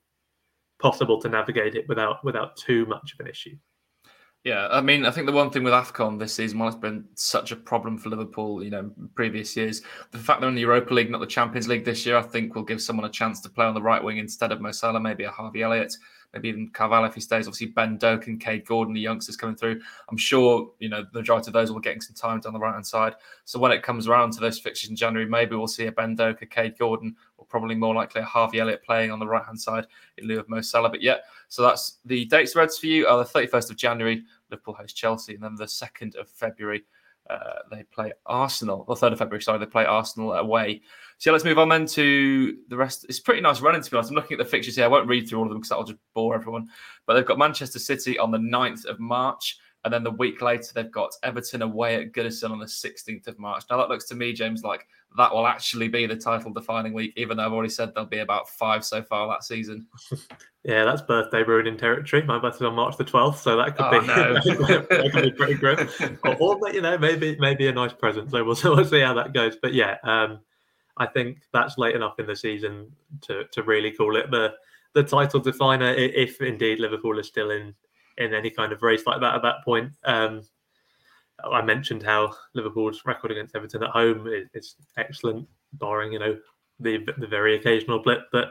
possible 0.79 1.21
to 1.21 1.29
navigate 1.29 1.75
it 1.75 1.87
without 1.87 2.25
without 2.25 2.57
too 2.57 2.87
much 2.87 3.13
of 3.13 3.19
an 3.19 3.27
issue. 3.27 3.55
Yeah, 4.43 4.67
I 4.71 4.81
mean, 4.81 5.05
I 5.05 5.11
think 5.11 5.27
the 5.27 5.33
one 5.33 5.51
thing 5.51 5.63
with 5.63 5.73
AFCON 5.73 6.17
this 6.17 6.33
season, 6.33 6.57
while 6.57 6.69
it's 6.69 6.77
been 6.77 7.05
such 7.15 7.51
a 7.51 7.55
problem 7.55 7.97
for 7.97 8.09
Liverpool, 8.09 8.63
you 8.63 8.69
know, 8.69 8.91
previous 9.13 9.55
years, 9.55 9.81
the 10.11 10.17
fact 10.17 10.39
they're 10.39 10.49
in 10.49 10.55
the 10.55 10.61
Europa 10.61 10.93
League, 10.93 11.11
not 11.11 11.19
the 11.19 11.27
Champions 11.27 11.67
League 11.67 11.83
this 11.83 12.05
year, 12.05 12.17
I 12.17 12.21
think 12.21 12.55
will 12.55 12.63
give 12.63 12.81
someone 12.81 13.05
a 13.05 13.11
chance 13.11 13.41
to 13.41 13.49
play 13.49 13.65
on 13.65 13.73
the 13.73 13.81
right 13.81 14.03
wing 14.03 14.17
instead 14.19 14.51
of 14.51 14.61
Mo 14.61 14.71
maybe 14.99 15.25
a 15.25 15.31
Harvey 15.31 15.63
Elliott, 15.63 15.93
maybe 16.33 16.49
even 16.49 16.69
Carvalho 16.69 17.07
if 17.07 17.15
he 17.15 17.21
stays. 17.21 17.47
Obviously, 17.47 17.67
Ben 17.67 17.97
Doak 17.97 18.27
and 18.27 18.39
Kaide 18.39 18.65
Gordon, 18.65 18.93
the 18.93 18.99
youngsters 19.01 19.37
coming 19.37 19.55
through. 19.55 19.81
I'm 20.09 20.17
sure, 20.17 20.71
you 20.79 20.89
know, 20.89 21.03
the 21.11 21.19
majority 21.19 21.49
of 21.49 21.53
those 21.53 21.71
will 21.71 21.79
be 21.79 21.83
getting 21.83 22.01
some 22.01 22.15
time 22.15 22.39
down 22.39 22.53
the 22.53 22.59
right 22.59 22.73
hand 22.73 22.85
side. 22.85 23.15
So 23.45 23.59
when 23.59 23.71
it 23.71 23.83
comes 23.83 24.07
around 24.07 24.33
to 24.33 24.39
those 24.39 24.59
fixtures 24.59 24.89
in 24.89 24.95
January, 24.95 25.27
maybe 25.27 25.55
we'll 25.55 25.67
see 25.67 25.87
a 25.87 25.91
Ben 25.91 26.15
Doak, 26.15 26.41
a 26.41 26.45
Kaide 26.45 26.77
Gordon, 26.77 27.15
or 27.37 27.45
probably 27.45 27.75
more 27.75 27.95
likely 27.95 28.21
a 28.21 28.25
Harvey 28.25 28.59
Elliott 28.59 28.83
playing 28.83 29.11
on 29.11 29.19
the 29.19 29.27
right 29.27 29.45
hand 29.45 29.59
side 29.59 29.87
in 30.17 30.27
lieu 30.27 30.39
of 30.39 30.49
Mo 30.49 30.61
Salah. 30.61 30.89
But 30.89 31.01
yeah, 31.01 31.17
so 31.47 31.61
that's 31.61 31.99
the 32.05 32.25
dates 32.25 32.55
reds 32.55 32.77
for 32.77 32.87
you 32.87 33.07
are 33.07 33.17
the 33.17 33.25
31st 33.25 33.69
of 33.69 33.75
January. 33.77 34.23
Liverpool 34.49 34.73
host 34.73 34.95
Chelsea, 34.95 35.33
and 35.33 35.43
then 35.43 35.55
the 35.55 35.67
second 35.67 36.15
of 36.15 36.29
February 36.29 36.83
uh, 37.29 37.59
they 37.69 37.83
play 37.83 38.11
Arsenal. 38.25 38.85
The 38.85 38.95
third 38.95 39.13
of 39.13 39.19
February, 39.19 39.41
sorry, 39.41 39.59
they 39.59 39.65
play 39.65 39.85
Arsenal 39.85 40.33
away. 40.33 40.81
So 41.17 41.29
yeah, 41.29 41.33
let's 41.33 41.45
move 41.45 41.59
on 41.59 41.69
then 41.69 41.85
to 41.87 42.57
the 42.67 42.77
rest. 42.77 43.05
It's 43.09 43.19
pretty 43.19 43.41
nice 43.41 43.61
running 43.61 43.81
to 43.81 43.91
be 43.91 43.97
honest. 43.97 44.11
I'm 44.11 44.15
looking 44.15 44.39
at 44.39 44.43
the 44.43 44.49
fixtures 44.49 44.75
here. 44.75 44.85
I 44.85 44.89
won't 44.89 45.07
read 45.07 45.27
through 45.27 45.39
all 45.39 45.45
of 45.45 45.49
them 45.49 45.59
because 45.59 45.69
that'll 45.69 45.83
just 45.83 45.99
bore 46.13 46.35
everyone. 46.35 46.67
But 47.05 47.13
they've 47.15 47.25
got 47.25 47.37
Manchester 47.39 47.79
City 47.79 48.19
on 48.19 48.31
the 48.31 48.37
9th 48.37 48.85
of 48.85 48.99
March. 48.99 49.57
And 49.85 49.93
then 49.93 50.03
the 50.03 50.11
week 50.11 50.41
later, 50.41 50.67
they've 50.73 50.91
got 50.91 51.11
Everton 51.23 51.61
away 51.61 51.95
at 51.95 52.11
Goodison 52.11 52.51
on 52.51 52.59
the 52.59 52.65
16th 52.65 53.27
of 53.27 53.39
March. 53.39 53.63
Now, 53.69 53.77
that 53.77 53.89
looks 53.89 54.05
to 54.05 54.15
me, 54.15 54.33
James, 54.33 54.63
like 54.63 54.85
that 55.17 55.33
will 55.33 55.47
actually 55.47 55.87
be 55.87 56.05
the 56.05 56.15
title 56.15 56.51
defining 56.51 56.93
week, 56.93 57.13
even 57.15 57.37
though 57.37 57.45
I've 57.45 57.53
already 57.53 57.69
said 57.69 57.93
there'll 57.93 58.09
be 58.09 58.19
about 58.19 58.49
five 58.49 58.83
so 58.83 59.01
far 59.01 59.27
that 59.29 59.43
season. 59.43 59.87
yeah, 60.63 60.83
that's 60.83 61.01
birthday 61.01 61.43
ruining 61.43 61.77
territory. 61.77 62.23
My 62.23 62.39
birthday's 62.39 62.63
on 62.63 62.75
March 62.75 62.97
the 62.97 63.05
12th, 63.05 63.37
so 63.37 63.55
that 63.55 63.77
could, 63.77 63.85
oh, 63.85 64.01
be, 64.01 64.07
no. 64.07 64.33
that 64.33 65.11
could 65.13 65.23
be 65.23 65.31
pretty 65.31 65.53
grim. 65.53 65.89
or, 66.25 66.57
or, 66.59 66.73
you 66.73 66.81
know, 66.81 66.97
maybe 66.97 67.37
maybe 67.39 67.67
a 67.67 67.71
nice 67.71 67.93
present. 67.93 68.31
So 68.31 68.43
we'll, 68.43 68.57
we'll 68.63 68.85
see 68.85 68.99
how 68.99 69.13
that 69.13 69.33
goes. 69.33 69.57
But 69.61 69.73
yeah, 69.73 69.97
um, 70.03 70.39
I 70.97 71.05
think 71.05 71.39
that's 71.53 71.77
late 71.77 71.95
enough 71.95 72.19
in 72.19 72.25
the 72.25 72.35
season 72.35 72.91
to, 73.21 73.45
to 73.51 73.63
really 73.63 73.91
call 73.91 74.17
it 74.17 74.31
the 74.31 74.53
the 74.93 75.03
title 75.03 75.39
definer 75.39 75.93
if 75.93 76.41
indeed 76.41 76.79
Liverpool 76.79 77.19
is 77.19 77.27
still 77.27 77.51
in 77.51 77.75
in 78.17 78.33
any 78.33 78.49
kind 78.49 78.71
of 78.71 78.81
race 78.81 79.05
like 79.05 79.21
that 79.21 79.35
at 79.35 79.41
that 79.43 79.63
point. 79.63 79.91
Um, 80.03 80.41
I 81.43 81.61
mentioned 81.61 82.03
how 82.03 82.33
Liverpool's 82.55 83.03
record 83.05 83.31
against 83.31 83.55
Everton 83.55 83.83
at 83.83 83.91
home 83.91 84.27
is, 84.27 84.47
is, 84.53 84.75
excellent, 84.97 85.47
barring 85.73 86.13
you 86.13 86.19
know 86.19 86.37
the 86.79 87.05
the 87.17 87.27
very 87.27 87.55
occasional 87.55 87.99
blip. 87.99 88.21
But 88.31 88.49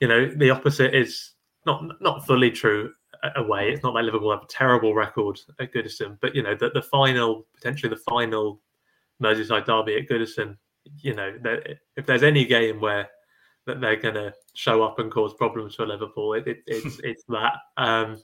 you 0.00 0.08
know 0.08 0.28
the 0.28 0.50
opposite 0.50 0.94
is 0.94 1.34
not 1.66 2.00
not 2.00 2.26
fully 2.26 2.50
true 2.50 2.92
away. 3.36 3.70
It's 3.70 3.82
not 3.82 3.94
like 3.94 4.04
Liverpool 4.04 4.32
have 4.32 4.42
a 4.42 4.46
terrible 4.46 4.94
record 4.94 5.38
at 5.60 5.72
Goodison, 5.72 6.18
but 6.20 6.34
you 6.34 6.42
know 6.42 6.54
the 6.54 6.70
the 6.70 6.82
final 6.82 7.46
potentially 7.54 7.90
the 7.90 8.02
final 8.08 8.60
Merseyside 9.22 9.66
derby 9.66 9.96
at 9.96 10.08
Goodison. 10.08 10.56
You 11.00 11.14
know 11.14 11.34
if 11.96 12.06
there's 12.06 12.22
any 12.22 12.44
game 12.44 12.80
where 12.80 13.08
that 13.66 13.80
they're 13.80 13.96
going 13.96 14.14
to 14.14 14.32
show 14.54 14.82
up 14.82 14.98
and 14.98 15.12
cause 15.12 15.34
problems 15.34 15.74
for 15.74 15.86
Liverpool, 15.86 16.32
it, 16.32 16.48
it, 16.48 16.58
it's 16.66 16.98
it's 17.04 17.24
that. 17.28 17.54
Um, 17.76 18.16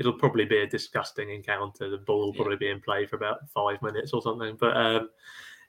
it'll 0.00 0.14
probably 0.14 0.46
be 0.46 0.60
a 0.60 0.66
disgusting 0.66 1.30
encounter. 1.30 1.90
The 1.90 1.98
ball 1.98 2.26
will 2.26 2.34
probably 2.34 2.56
be 2.56 2.70
in 2.70 2.80
play 2.80 3.04
for 3.04 3.16
about 3.16 3.48
five 3.50 3.80
minutes 3.82 4.12
or 4.14 4.22
something. 4.22 4.56
But 4.58 4.74
um, 4.74 5.10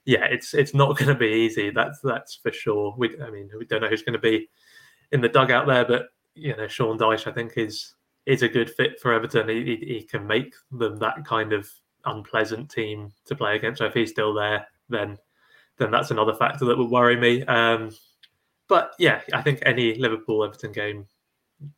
yeah, 0.06 0.24
it's 0.24 0.54
it's 0.54 0.74
not 0.74 0.96
going 0.96 1.10
to 1.10 1.14
be 1.14 1.26
easy. 1.26 1.70
That's 1.70 2.00
that's 2.00 2.36
for 2.36 2.50
sure. 2.50 2.94
We, 2.96 3.10
I 3.20 3.30
mean, 3.30 3.50
we 3.56 3.66
don't 3.66 3.82
know 3.82 3.88
who's 3.88 4.02
going 4.02 4.14
to 4.14 4.18
be 4.18 4.48
in 5.12 5.20
the 5.20 5.28
dugout 5.28 5.66
there, 5.66 5.84
but 5.84 6.06
you 6.34 6.56
know, 6.56 6.66
Sean 6.66 6.98
Dyche, 6.98 7.26
I 7.26 7.32
think 7.32 7.52
is 7.56 7.94
is 8.24 8.42
a 8.42 8.48
good 8.48 8.70
fit 8.70 8.98
for 9.00 9.12
Everton. 9.12 9.48
He, 9.48 9.64
he, 9.64 9.94
he 9.94 10.02
can 10.02 10.26
make 10.26 10.54
them 10.70 10.96
that 10.96 11.24
kind 11.26 11.52
of 11.52 11.68
unpleasant 12.06 12.70
team 12.70 13.12
to 13.26 13.36
play 13.36 13.56
against. 13.56 13.78
So 13.78 13.84
if 13.84 13.94
he's 13.94 14.10
still 14.10 14.32
there, 14.32 14.66
then 14.88 15.18
then 15.76 15.90
that's 15.90 16.10
another 16.10 16.34
factor 16.34 16.64
that 16.64 16.78
would 16.78 16.90
worry 16.90 17.16
me. 17.16 17.44
Um, 17.44 17.90
but 18.66 18.94
yeah, 18.98 19.20
I 19.34 19.42
think 19.42 19.58
any 19.66 19.94
Liverpool 19.96 20.42
Everton 20.42 20.72
game 20.72 21.06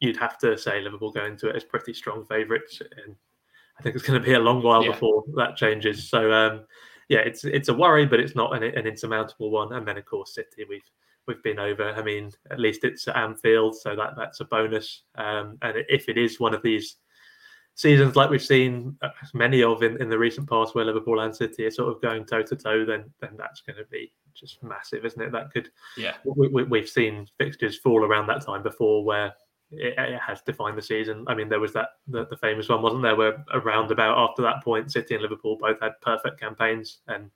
you'd 0.00 0.16
have 0.16 0.38
to 0.38 0.56
say 0.56 0.80
Liverpool 0.80 1.10
go 1.10 1.24
into 1.24 1.48
it 1.48 1.56
as 1.56 1.64
pretty 1.64 1.94
strong 1.94 2.24
favourites, 2.24 2.80
and 2.80 3.16
I 3.78 3.82
think 3.82 3.94
it's 3.96 4.04
going 4.04 4.20
to 4.20 4.26
be 4.26 4.34
a 4.34 4.38
long 4.38 4.62
while 4.62 4.84
yeah. 4.84 4.92
before 4.92 5.24
that 5.36 5.56
changes. 5.56 6.08
So 6.08 6.32
um, 6.32 6.64
yeah, 7.08 7.20
it's 7.20 7.44
it's 7.44 7.68
a 7.68 7.74
worry, 7.74 8.06
but 8.06 8.20
it's 8.20 8.36
not 8.36 8.54
an, 8.56 8.62
an, 8.62 8.86
insurmountable 8.86 9.50
one. 9.50 9.72
And 9.72 9.86
then 9.86 9.98
of 9.98 10.04
course 10.04 10.34
City, 10.34 10.64
we've 10.68 10.88
we've 11.26 11.42
been 11.42 11.58
over. 11.58 11.90
I 11.90 12.02
mean, 12.02 12.30
at 12.50 12.60
least 12.60 12.84
it's 12.84 13.08
at 13.08 13.16
Anfield, 13.16 13.76
so 13.76 13.96
that 13.96 14.14
that's 14.16 14.40
a 14.40 14.44
bonus. 14.44 15.02
Um, 15.16 15.58
and 15.62 15.84
if 15.88 16.08
it 16.08 16.18
is 16.18 16.40
one 16.40 16.54
of 16.54 16.62
these 16.62 16.96
seasons 17.76 18.14
like 18.14 18.30
we've 18.30 18.42
seen 18.42 18.96
uh, 19.02 19.08
many 19.32 19.62
of 19.62 19.82
in, 19.82 20.00
in 20.00 20.08
the 20.08 20.18
recent 20.18 20.48
past 20.48 20.74
where 20.74 20.84
Liverpool 20.84 21.20
and 21.20 21.34
City 21.34 21.66
are 21.66 21.70
sort 21.70 21.92
of 21.92 22.00
going 22.00 22.24
toe 22.24 22.42
to 22.42 22.56
toe, 22.56 22.84
then 22.84 23.10
then 23.20 23.30
that's 23.36 23.60
going 23.60 23.76
to 23.76 23.84
be 23.90 24.12
just 24.34 24.62
massive, 24.62 25.04
isn't 25.04 25.22
it? 25.22 25.32
That 25.32 25.52
could 25.52 25.70
yeah. 25.96 26.14
We, 26.24 26.48
we, 26.48 26.62
we've 26.64 26.88
seen 26.88 27.26
fixtures 27.38 27.78
fall 27.78 28.04
around 28.04 28.26
that 28.28 28.44
time 28.44 28.62
before 28.62 29.04
where 29.04 29.34
it, 29.76 29.94
it, 29.98 30.20
has 30.20 30.42
defined 30.42 30.78
the 30.78 30.82
season. 30.82 31.24
I 31.28 31.34
mean, 31.34 31.48
there 31.48 31.60
was 31.60 31.72
that 31.72 31.90
the, 32.06 32.26
the, 32.26 32.36
famous 32.36 32.68
one, 32.68 32.82
wasn't 32.82 33.02
there, 33.02 33.16
where 33.16 33.44
around 33.52 33.90
about 33.90 34.18
after 34.18 34.42
that 34.42 34.62
point, 34.62 34.92
City 34.92 35.14
and 35.14 35.22
Liverpool 35.22 35.56
both 35.60 35.80
had 35.80 36.00
perfect 36.00 36.40
campaigns, 36.40 36.98
and 37.08 37.30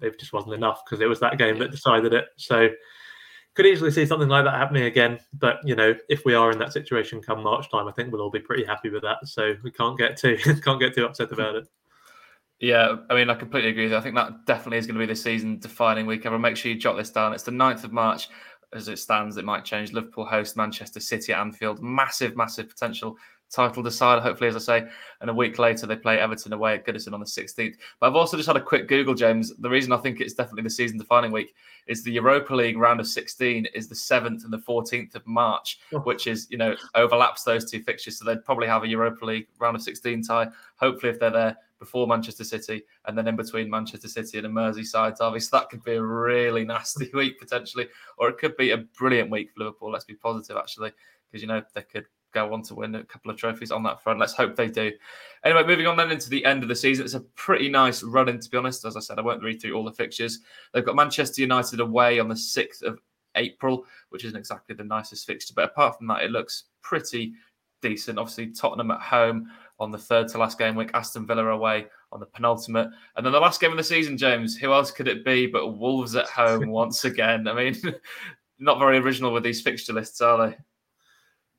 it 0.00 0.18
just 0.18 0.32
wasn't 0.32 0.54
enough 0.54 0.82
because 0.84 1.00
it 1.00 1.08
was 1.08 1.20
that 1.20 1.38
game 1.38 1.58
that 1.58 1.70
decided 1.70 2.12
it. 2.12 2.26
So 2.36 2.68
could 3.54 3.66
easily 3.66 3.90
see 3.90 4.04
something 4.04 4.28
like 4.28 4.44
that 4.44 4.54
happening 4.54 4.84
again. 4.84 5.18
But 5.32 5.58
you 5.64 5.74
know, 5.74 5.94
if 6.08 6.24
we 6.24 6.34
are 6.34 6.52
in 6.52 6.58
that 6.58 6.72
situation 6.72 7.22
come 7.22 7.42
March 7.42 7.70
time, 7.70 7.88
I 7.88 7.92
think 7.92 8.12
we'll 8.12 8.20
all 8.20 8.30
be 8.30 8.40
pretty 8.40 8.64
happy 8.64 8.90
with 8.90 9.02
that. 9.02 9.26
So 9.26 9.54
we 9.64 9.70
can't 9.70 9.98
get 9.98 10.16
too 10.16 10.36
can't 10.64 10.80
get 10.80 10.94
too 10.94 11.06
upset 11.06 11.32
about 11.32 11.56
it. 11.56 11.66
Yeah, 12.58 12.96
I 13.10 13.14
mean, 13.14 13.28
I 13.28 13.34
completely 13.34 13.70
agree. 13.70 13.94
I 13.94 14.00
think 14.00 14.14
that 14.14 14.46
definitely 14.46 14.78
is 14.78 14.86
going 14.86 14.94
to 14.94 15.06
be 15.06 15.12
the 15.12 15.16
season 15.16 15.58
defining 15.58 16.06
week. 16.06 16.20
Everyone, 16.24 16.40
make 16.40 16.56
sure 16.56 16.72
you 16.72 16.78
jot 16.78 16.96
this 16.96 17.10
down. 17.10 17.34
It's 17.34 17.42
the 17.42 17.50
9th 17.50 17.84
of 17.84 17.92
March 17.92 18.28
as 18.72 18.88
it 18.88 18.98
stands, 18.98 19.36
it 19.36 19.44
might 19.44 19.64
change. 19.64 19.92
Liverpool 19.92 20.26
host 20.26 20.56
Manchester 20.56 21.00
City 21.00 21.32
at 21.32 21.40
Anfield. 21.40 21.82
Massive, 21.82 22.36
massive 22.36 22.68
potential 22.68 23.16
title 23.50 23.82
decider, 23.82 24.20
hopefully, 24.20 24.48
as 24.48 24.56
I 24.56 24.80
say. 24.80 24.88
And 25.20 25.30
a 25.30 25.34
week 25.34 25.58
later, 25.58 25.86
they 25.86 25.96
play 25.96 26.18
Everton 26.18 26.52
away 26.52 26.74
at 26.74 26.86
Goodison 26.86 27.12
on 27.12 27.20
the 27.20 27.26
16th. 27.26 27.74
But 28.00 28.08
I've 28.08 28.16
also 28.16 28.36
just 28.36 28.48
had 28.48 28.56
a 28.56 28.62
quick 28.62 28.88
Google, 28.88 29.14
James. 29.14 29.54
The 29.58 29.70
reason 29.70 29.92
I 29.92 29.98
think 29.98 30.20
it's 30.20 30.34
definitely 30.34 30.64
the 30.64 30.70
season 30.70 30.98
defining 30.98 31.32
week 31.32 31.54
is 31.86 32.02
the 32.02 32.12
Europa 32.12 32.54
League 32.54 32.76
round 32.76 33.00
of 33.00 33.06
16 33.06 33.66
is 33.74 33.88
the 33.88 33.94
7th 33.94 34.44
and 34.44 34.52
the 34.52 34.58
14th 34.58 35.14
of 35.14 35.26
March, 35.26 35.78
oh. 35.92 36.00
which 36.00 36.26
is, 36.26 36.48
you 36.50 36.58
know, 36.58 36.74
overlaps 36.94 37.44
those 37.44 37.70
two 37.70 37.82
fixtures. 37.82 38.18
So 38.18 38.24
they'd 38.24 38.44
probably 38.44 38.66
have 38.66 38.82
a 38.82 38.88
Europa 38.88 39.24
League 39.24 39.48
round 39.58 39.76
of 39.76 39.82
16 39.82 40.22
tie. 40.22 40.48
Hopefully, 40.76 41.12
if 41.12 41.20
they're 41.20 41.30
there 41.30 41.56
before 41.78 42.06
Manchester 42.06 42.44
City 42.44 42.82
and 43.06 43.16
then 43.16 43.28
in 43.28 43.36
between 43.36 43.70
Manchester 43.70 44.08
City 44.08 44.38
and 44.38 44.46
a 44.46 44.50
Merseyside 44.50 45.18
derby. 45.18 45.40
So 45.40 45.56
that 45.56 45.68
could 45.68 45.82
be 45.84 45.94
a 45.94 46.02
really 46.02 46.64
nasty 46.66 47.10
week 47.14 47.38
potentially, 47.38 47.88
or 48.18 48.28
it 48.28 48.38
could 48.38 48.56
be 48.56 48.70
a 48.70 48.78
brilliant 48.78 49.30
week 49.30 49.50
for 49.52 49.60
Liverpool. 49.60 49.92
Let's 49.92 50.04
be 50.04 50.14
positive 50.14 50.56
actually, 50.56 50.92
because 51.30 51.42
you 51.42 51.48
know 51.48 51.62
they 51.74 51.82
could 51.82 52.06
go 52.36 52.52
on 52.52 52.62
to 52.62 52.74
win 52.74 52.94
a 52.94 53.04
couple 53.04 53.30
of 53.30 53.36
trophies 53.38 53.70
on 53.70 53.82
that 53.82 54.02
front. 54.02 54.20
Let's 54.20 54.34
hope 54.34 54.56
they 54.56 54.68
do. 54.68 54.92
Anyway, 55.44 55.64
moving 55.66 55.86
on 55.86 55.96
then 55.96 56.10
into 56.10 56.28
the 56.28 56.44
end 56.44 56.62
of 56.62 56.68
the 56.68 56.76
season. 56.76 57.04
It's 57.04 57.14
a 57.14 57.20
pretty 57.20 57.68
nice 57.68 58.02
run 58.02 58.28
in, 58.28 58.40
to 58.40 58.50
be 58.50 58.58
honest. 58.58 58.84
As 58.84 58.96
I 58.96 59.00
said, 59.00 59.18
I 59.18 59.22
won't 59.22 59.42
read 59.42 59.60
through 59.60 59.74
all 59.74 59.84
the 59.84 59.92
fixtures. 59.92 60.40
They've 60.72 60.84
got 60.84 60.96
Manchester 60.96 61.40
United 61.40 61.80
away 61.80 62.18
on 62.18 62.28
the 62.28 62.34
6th 62.34 62.82
of 62.82 62.98
April, 63.36 63.86
which 64.10 64.24
isn't 64.24 64.38
exactly 64.38 64.74
the 64.74 64.84
nicest 64.84 65.26
fixture. 65.26 65.54
But 65.56 65.66
apart 65.66 65.96
from 65.96 66.08
that, 66.08 66.22
it 66.22 66.30
looks 66.30 66.64
pretty 66.82 67.32
decent. 67.80 68.18
Obviously, 68.18 68.48
Tottenham 68.48 68.90
at 68.90 69.00
home 69.00 69.48
on 69.78 69.90
the 69.90 69.98
third 69.98 70.28
to 70.28 70.38
last 70.38 70.58
game 70.58 70.74
week, 70.74 70.90
Aston 70.94 71.26
Villa 71.26 71.46
away 71.46 71.86
on 72.12 72.20
the 72.20 72.26
penultimate. 72.26 72.88
And 73.16 73.24
then 73.24 73.32
the 73.32 73.40
last 73.40 73.60
game 73.60 73.70
of 73.70 73.76
the 73.76 73.84
season, 73.84 74.16
James, 74.16 74.56
who 74.56 74.72
else 74.72 74.90
could 74.90 75.08
it 75.08 75.24
be 75.24 75.46
but 75.46 75.78
Wolves 75.78 76.16
at 76.16 76.28
home 76.28 76.68
once 76.70 77.04
again? 77.04 77.48
I 77.48 77.54
mean, 77.54 77.76
not 78.58 78.78
very 78.78 78.98
original 78.98 79.32
with 79.32 79.42
these 79.42 79.60
fixture 79.60 79.92
lists, 79.92 80.20
are 80.20 80.48
they? 80.48 80.56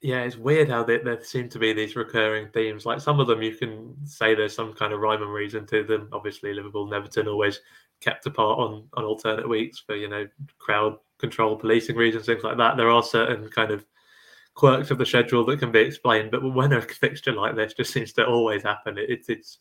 Yeah, 0.01 0.21
it's 0.21 0.37
weird 0.37 0.69
how 0.69 0.83
they, 0.83 0.99
there 0.99 1.23
seem 1.23 1.49
to 1.49 1.59
be 1.59 1.73
these 1.73 1.95
recurring 1.95 2.49
themes. 2.53 2.85
Like 2.85 3.01
some 3.01 3.19
of 3.19 3.27
them, 3.27 3.41
you 3.41 3.55
can 3.55 3.95
say 4.05 4.35
there's 4.35 4.55
some 4.55 4.73
kind 4.73 4.93
of 4.93 4.99
rhyme 4.99 5.23
and 5.23 5.33
reason 5.33 5.65
to 5.67 5.83
them. 5.83 6.09
Obviously, 6.11 6.53
Liverpool 6.53 6.85
and 6.85 6.93
Everton 6.93 7.27
always 7.27 7.61
kept 7.99 8.27
apart 8.27 8.59
on 8.59 8.87
on 8.93 9.03
alternate 9.03 9.49
weeks 9.49 9.79
for 9.79 9.95
you 9.95 10.07
know 10.07 10.27
crowd 10.59 10.97
control, 11.17 11.55
policing 11.55 11.95
reasons, 11.95 12.27
things 12.27 12.43
like 12.43 12.57
that. 12.57 12.77
There 12.77 12.91
are 12.91 13.01
certain 13.01 13.49
kind 13.49 13.71
of 13.71 13.85
quirks 14.57 14.91
of 14.91 14.97
the 14.97 15.05
schedule 15.05 15.45
that 15.45 15.59
can 15.59 15.71
be 15.71 15.79
explained. 15.79 16.31
But 16.31 16.43
when 16.53 16.73
a 16.73 16.81
fixture 16.81 17.31
like 17.31 17.55
this 17.55 17.73
just 17.73 17.93
seems 17.93 18.11
to 18.13 18.25
always 18.25 18.63
happen, 18.63 18.97
it, 18.97 19.09
it's 19.09 19.29
it's 19.29 19.59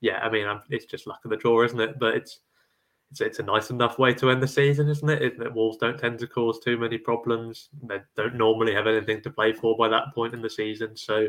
yeah. 0.00 0.18
I 0.18 0.28
mean, 0.28 0.46
it's 0.68 0.84
just 0.84 1.06
luck 1.06 1.20
of 1.24 1.30
the 1.30 1.36
draw, 1.36 1.64
isn't 1.64 1.80
it? 1.80 1.98
But 1.98 2.16
it's 2.16 2.40
it's 3.10 3.20
it's 3.20 3.38
a 3.38 3.44
nice 3.44 3.70
enough 3.70 3.98
way 3.98 4.12
to 4.14 4.30
end 4.30 4.42
the 4.42 4.48
season, 4.48 4.88
isn't 4.88 5.08
it? 5.08 5.22
it 5.22 5.38
that 5.38 5.54
Wolves 5.54 5.78
don't 5.78 5.98
tend 5.98 6.18
to 6.18 6.26
cause 6.26 6.58
too 6.58 6.76
many 6.76 6.98
problems. 6.98 7.70
They 7.84 8.00
don't 8.16 8.34
normally 8.34 8.74
have 8.74 8.86
anything 8.86 9.22
to 9.22 9.30
play 9.30 9.52
for 9.52 9.76
by 9.76 9.88
that 9.88 10.14
point 10.14 10.34
in 10.34 10.42
the 10.42 10.50
season, 10.50 10.96
so 10.96 11.28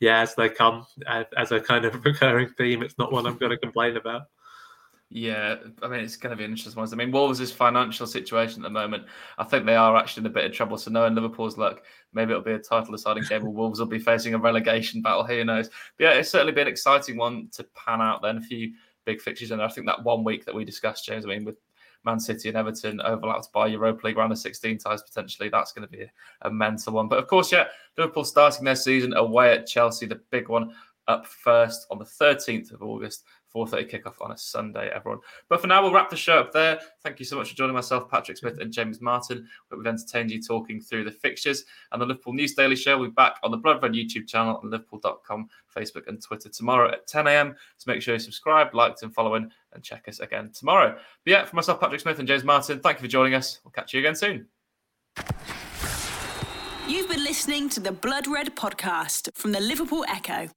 yeah, 0.00 0.20
as 0.20 0.34
they 0.34 0.48
come, 0.48 0.84
as 1.06 1.52
a 1.52 1.60
kind 1.60 1.84
of 1.84 2.04
recurring 2.04 2.48
theme, 2.58 2.82
it's 2.82 2.98
not 2.98 3.12
one 3.12 3.24
I'm 3.24 3.38
going 3.38 3.50
to 3.50 3.56
complain 3.56 3.96
about. 3.96 4.22
Yeah, 5.14 5.56
I 5.82 5.88
mean 5.88 6.00
it's 6.00 6.16
going 6.16 6.30
to 6.30 6.36
be 6.36 6.44
an 6.44 6.52
interesting 6.52 6.80
one. 6.80 6.88
I 6.90 6.96
mean 6.96 7.12
Wolves' 7.12 7.52
financial 7.52 8.06
situation 8.06 8.62
at 8.62 8.68
the 8.68 8.70
moment, 8.70 9.04
I 9.36 9.44
think 9.44 9.66
they 9.66 9.76
are 9.76 9.94
actually 9.94 10.22
in 10.22 10.26
a 10.28 10.30
bit 10.30 10.46
of 10.46 10.52
trouble. 10.52 10.78
So 10.78 10.90
knowing 10.90 11.14
Liverpool's 11.14 11.58
luck, 11.58 11.82
maybe 12.14 12.30
it'll 12.30 12.42
be 12.42 12.52
a 12.52 12.58
title 12.58 12.92
deciding 12.92 13.24
game. 13.24 13.44
Or 13.44 13.50
Wolves 13.50 13.78
will 13.78 13.86
be 13.86 13.98
facing 13.98 14.32
a 14.32 14.38
relegation 14.38 15.02
battle. 15.02 15.26
Who 15.26 15.44
knows? 15.44 15.68
But 15.98 16.04
yeah, 16.04 16.12
it's 16.12 16.30
certainly 16.30 16.54
been 16.54 16.66
an 16.66 16.72
exciting 16.72 17.18
one 17.18 17.48
to 17.52 17.66
pan 17.74 18.00
out. 18.00 18.22
Then 18.22 18.38
a 18.38 18.40
few 18.40 18.72
big 19.04 19.20
fixtures, 19.20 19.50
and 19.50 19.60
I 19.60 19.68
think 19.68 19.86
that 19.86 20.02
one 20.02 20.24
week 20.24 20.46
that 20.46 20.54
we 20.54 20.64
discussed, 20.64 21.04
James. 21.04 21.26
I 21.26 21.28
mean 21.28 21.44
with 21.44 21.58
Man 22.06 22.18
City 22.18 22.48
and 22.48 22.56
Everton 22.56 23.02
overlapped 23.02 23.52
by 23.52 23.66
Europa 23.66 24.06
League 24.06 24.16
round 24.16 24.32
of 24.32 24.38
16 24.38 24.78
ties 24.78 25.02
potentially. 25.02 25.50
That's 25.50 25.72
going 25.72 25.86
to 25.86 25.92
be 25.94 26.06
a 26.40 26.50
mental 26.50 26.94
one. 26.94 27.08
But 27.08 27.18
of 27.18 27.26
course, 27.26 27.52
yeah, 27.52 27.66
Liverpool 27.98 28.24
starting 28.24 28.64
their 28.64 28.76
season 28.76 29.12
away 29.12 29.52
at 29.52 29.66
Chelsea, 29.66 30.06
the 30.06 30.22
big 30.30 30.48
one 30.48 30.74
up 31.06 31.26
first 31.26 31.86
on 31.90 31.98
the 31.98 32.04
13th 32.04 32.72
of 32.72 32.82
August 32.82 33.24
4.30 33.54 33.90
kickoff 33.90 34.14
on 34.20 34.32
a 34.32 34.38
Sunday, 34.38 34.90
everyone. 34.94 35.20
But 35.48 35.60
for 35.60 35.66
now, 35.66 35.82
we'll 35.82 35.92
wrap 35.92 36.10
the 36.10 36.16
show 36.16 36.38
up 36.38 36.52
there. 36.52 36.80
Thank 37.02 37.18
you 37.18 37.24
so 37.24 37.36
much 37.36 37.50
for 37.50 37.56
joining 37.56 37.74
myself, 37.74 38.10
Patrick 38.10 38.36
Smith 38.38 38.58
and 38.60 38.72
James 38.72 39.00
Martin. 39.00 39.46
We've 39.70 39.86
entertained 39.86 40.30
you 40.30 40.42
talking 40.42 40.80
through 40.80 41.04
the 41.04 41.10
fixtures. 41.10 41.64
And 41.92 42.00
the 42.00 42.06
Liverpool 42.06 42.32
News 42.32 42.54
Daily 42.54 42.76
Show 42.76 42.98
will 42.98 43.06
be 43.06 43.12
back 43.12 43.36
on 43.42 43.50
the 43.50 43.56
Blood 43.56 43.82
Red 43.82 43.92
YouTube 43.92 44.26
channel 44.26 44.60
and 44.60 44.70
liverpool.com, 44.70 45.48
Facebook 45.74 46.06
and 46.08 46.22
Twitter 46.22 46.48
tomorrow 46.48 46.90
at 46.90 47.06
10am. 47.08 47.54
So 47.76 47.90
make 47.90 48.02
sure 48.02 48.14
you 48.14 48.20
subscribe, 48.20 48.74
liked 48.74 49.02
and 49.02 49.14
following 49.14 49.50
and 49.72 49.82
check 49.82 50.08
us 50.08 50.20
again 50.20 50.50
tomorrow. 50.52 50.92
But 50.92 51.30
yeah, 51.30 51.44
for 51.44 51.56
myself, 51.56 51.80
Patrick 51.80 52.00
Smith 52.00 52.18
and 52.18 52.28
James 52.28 52.44
Martin, 52.44 52.80
thank 52.80 52.98
you 52.98 53.02
for 53.02 53.08
joining 53.08 53.34
us. 53.34 53.60
We'll 53.64 53.72
catch 53.72 53.92
you 53.92 54.00
again 54.00 54.14
soon. 54.14 54.46
You've 56.88 57.08
been 57.08 57.24
listening 57.24 57.68
to 57.70 57.80
the 57.80 57.92
Blood 57.92 58.26
Red 58.26 58.54
podcast 58.56 59.30
from 59.34 59.52
the 59.52 59.60
Liverpool 59.60 60.04
Echo. 60.08 60.50